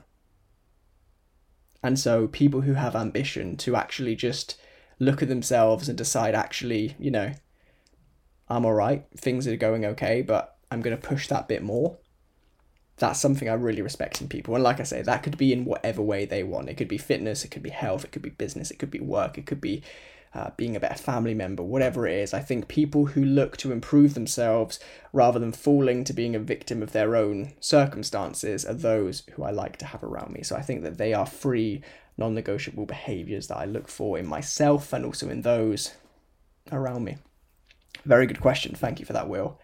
And 1.87 1.97
so, 1.97 2.27
people 2.27 2.59
who 2.59 2.73
have 2.73 2.97
ambition 2.97 3.55
to 3.57 3.77
actually 3.77 4.13
just 4.13 4.59
look 4.99 5.21
at 5.21 5.29
themselves 5.29 5.87
and 5.87 5.97
decide, 5.97 6.35
actually, 6.35 6.97
you 6.99 7.09
know, 7.09 7.31
I'm 8.49 8.65
alright, 8.65 9.05
things 9.15 9.47
are 9.47 9.55
going 9.55 9.85
okay, 9.85 10.21
but 10.21 10.57
I'm 10.69 10.81
going 10.81 10.97
to 10.97 11.07
push 11.07 11.29
that 11.29 11.47
bit 11.47 11.63
more. 11.63 11.97
That's 12.97 13.21
something 13.21 13.47
I 13.47 13.53
really 13.53 13.81
respect 13.81 14.19
in 14.19 14.27
people. 14.27 14.53
And 14.53 14.65
like 14.65 14.81
I 14.81 14.83
say, 14.83 15.01
that 15.01 15.23
could 15.23 15.37
be 15.37 15.53
in 15.53 15.63
whatever 15.63 16.01
way 16.01 16.25
they 16.25 16.43
want. 16.43 16.67
It 16.67 16.75
could 16.75 16.89
be 16.89 16.97
fitness, 16.97 17.45
it 17.45 17.51
could 17.51 17.63
be 17.63 17.69
health, 17.69 18.03
it 18.03 18.11
could 18.11 18.21
be 18.21 18.31
business, 18.31 18.69
it 18.69 18.79
could 18.79 18.91
be 18.91 18.99
work, 18.99 19.37
it 19.37 19.45
could 19.45 19.61
be 19.61 19.81
uh, 20.33 20.51
being 20.57 20.75
a 20.75 20.79
better 20.79 21.01
family 21.01 21.33
member, 21.33 21.63
whatever 21.63 22.07
it 22.07 22.17
is. 22.19 22.33
I 22.33 22.41
think 22.41 22.67
people 22.67 23.07
who 23.07 23.23
look 23.23 23.57
to 23.57 23.71
improve 23.71 24.13
themselves 24.13 24.79
rather 25.13 25.39
than 25.39 25.51
falling 25.51 26.03
to 26.03 26.13
being 26.13 26.35
a 26.35 26.39
victim 26.39 26.83
of 26.83 26.91
their 26.91 27.15
own 27.15 27.53
circumstances 27.59 28.65
are 28.65 28.73
those 28.73 29.23
who 29.33 29.43
I 29.43 29.51
like 29.51 29.77
to 29.77 29.85
have 29.85 30.03
around 30.03 30.33
me. 30.33 30.43
So 30.43 30.55
I 30.55 30.61
think 30.61 30.83
that 30.83 30.97
they 30.97 31.13
are 31.13 31.25
free, 31.25 31.81
non 32.17 32.33
negotiable 32.33 32.85
behaviors 32.85 33.47
that 33.47 33.57
I 33.57 33.65
look 33.65 33.87
for 33.87 34.17
in 34.17 34.27
myself 34.27 34.93
and 34.93 35.05
also 35.05 35.29
in 35.29 35.41
those 35.41 35.93
around 36.71 37.03
me. 37.03 37.17
Very 38.05 38.27
good 38.27 38.41
question. 38.41 38.75
Thank 38.75 38.99
you 38.99 39.05
for 39.05 39.13
that, 39.13 39.29
Will. 39.29 39.59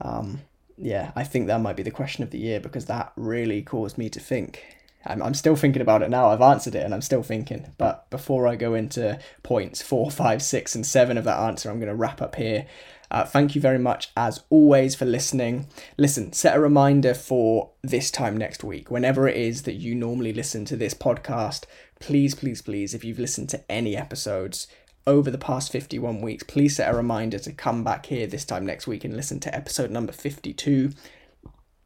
Um, 0.00 0.40
yeah, 0.76 1.12
I 1.14 1.24
think 1.24 1.46
that 1.46 1.60
might 1.60 1.76
be 1.76 1.82
the 1.82 1.90
question 1.90 2.24
of 2.24 2.30
the 2.30 2.38
year 2.38 2.60
because 2.60 2.86
that 2.86 3.12
really 3.16 3.62
caused 3.62 3.98
me 3.98 4.08
to 4.10 4.20
think. 4.20 4.64
I'm, 5.04 5.22
I'm 5.22 5.34
still 5.34 5.56
thinking 5.56 5.82
about 5.82 6.02
it 6.02 6.10
now. 6.10 6.30
I've 6.30 6.40
answered 6.40 6.74
it 6.74 6.84
and 6.84 6.94
I'm 6.94 7.02
still 7.02 7.22
thinking. 7.22 7.72
But 7.78 8.08
before 8.10 8.46
I 8.46 8.56
go 8.56 8.74
into 8.74 9.18
points 9.42 9.82
four, 9.82 10.10
five, 10.10 10.42
six, 10.42 10.74
and 10.74 10.86
seven 10.86 11.18
of 11.18 11.24
that 11.24 11.38
answer, 11.38 11.70
I'm 11.70 11.78
going 11.78 11.88
to 11.88 11.94
wrap 11.94 12.22
up 12.22 12.36
here. 12.36 12.66
Uh, 13.10 13.24
thank 13.26 13.54
you 13.54 13.60
very 13.60 13.78
much, 13.78 14.10
as 14.16 14.42
always, 14.48 14.94
for 14.94 15.04
listening. 15.04 15.66
Listen, 15.98 16.32
set 16.32 16.56
a 16.56 16.60
reminder 16.60 17.12
for 17.12 17.70
this 17.82 18.10
time 18.10 18.38
next 18.38 18.64
week, 18.64 18.90
whenever 18.90 19.28
it 19.28 19.36
is 19.36 19.64
that 19.64 19.74
you 19.74 19.94
normally 19.94 20.32
listen 20.32 20.64
to 20.64 20.76
this 20.76 20.94
podcast. 20.94 21.64
Please, 22.00 22.34
please, 22.34 22.62
please, 22.62 22.94
if 22.94 23.04
you've 23.04 23.18
listened 23.18 23.50
to 23.50 23.70
any 23.70 23.96
episodes, 23.96 24.66
over 25.06 25.30
the 25.30 25.38
past 25.38 25.72
51 25.72 26.20
weeks, 26.20 26.44
please 26.44 26.76
set 26.76 26.92
a 26.92 26.96
reminder 26.96 27.38
to 27.40 27.52
come 27.52 27.82
back 27.82 28.06
here 28.06 28.26
this 28.26 28.44
time 28.44 28.64
next 28.64 28.86
week 28.86 29.04
and 29.04 29.16
listen 29.16 29.40
to 29.40 29.54
episode 29.54 29.90
number 29.90 30.12
52. 30.12 30.92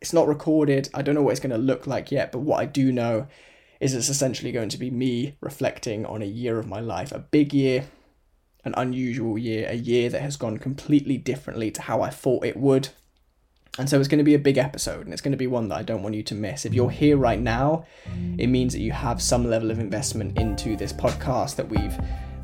It's 0.00 0.12
not 0.12 0.28
recorded, 0.28 0.88
I 0.94 1.02
don't 1.02 1.14
know 1.14 1.22
what 1.22 1.30
it's 1.30 1.40
going 1.40 1.50
to 1.50 1.58
look 1.58 1.86
like 1.86 2.12
yet, 2.12 2.32
but 2.32 2.40
what 2.40 2.60
I 2.60 2.66
do 2.66 2.92
know 2.92 3.26
is 3.80 3.94
it's 3.94 4.08
essentially 4.08 4.52
going 4.52 4.68
to 4.70 4.78
be 4.78 4.90
me 4.90 5.36
reflecting 5.40 6.06
on 6.06 6.22
a 6.22 6.26
year 6.26 6.58
of 6.58 6.66
my 6.66 6.80
life, 6.80 7.12
a 7.12 7.18
big 7.18 7.52
year, 7.52 7.86
an 8.64 8.74
unusual 8.76 9.38
year, 9.38 9.68
a 9.68 9.74
year 9.74 10.08
that 10.08 10.22
has 10.22 10.36
gone 10.36 10.58
completely 10.58 11.16
differently 11.16 11.70
to 11.70 11.82
how 11.82 12.02
I 12.02 12.10
thought 12.10 12.44
it 12.44 12.56
would. 12.56 12.88
And 13.78 13.88
so 13.88 13.98
it's 13.98 14.08
going 14.08 14.18
to 14.18 14.24
be 14.24 14.34
a 14.34 14.38
big 14.38 14.56
episode 14.56 15.04
and 15.04 15.12
it's 15.12 15.22
going 15.22 15.32
to 15.32 15.38
be 15.38 15.46
one 15.46 15.68
that 15.68 15.76
I 15.76 15.82
don't 15.82 16.02
want 16.02 16.14
you 16.14 16.22
to 16.24 16.34
miss. 16.34 16.64
If 16.64 16.72
you're 16.72 16.90
here 16.90 17.16
right 17.18 17.40
now, 17.40 17.84
it 18.38 18.46
means 18.46 18.72
that 18.72 18.80
you 18.80 18.92
have 18.92 19.20
some 19.20 19.48
level 19.48 19.70
of 19.70 19.78
investment 19.78 20.38
into 20.38 20.76
this 20.76 20.92
podcast 20.92 21.56
that 21.56 21.68
we've 21.68 21.96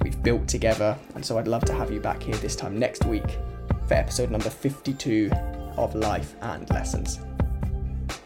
we've 0.03 0.23
built 0.23 0.47
together. 0.49 0.99
And 1.15 1.25
so 1.25 1.39
I'd 1.39 1.49
love 1.49 1.65
to 1.67 1.73
have 1.73 1.91
you 1.91 2.01
back 2.01 2.23
here 2.23 2.37
this 2.37 2.57
time 2.57 2.79
next 2.79 3.05
week 3.07 3.39
for 3.87 3.95
episode 3.95 4.31
number 4.31 4.51
52 4.51 5.31
of 5.77 5.95
Life 5.95 6.35
and 6.43 6.69
Lessons. 6.71 7.21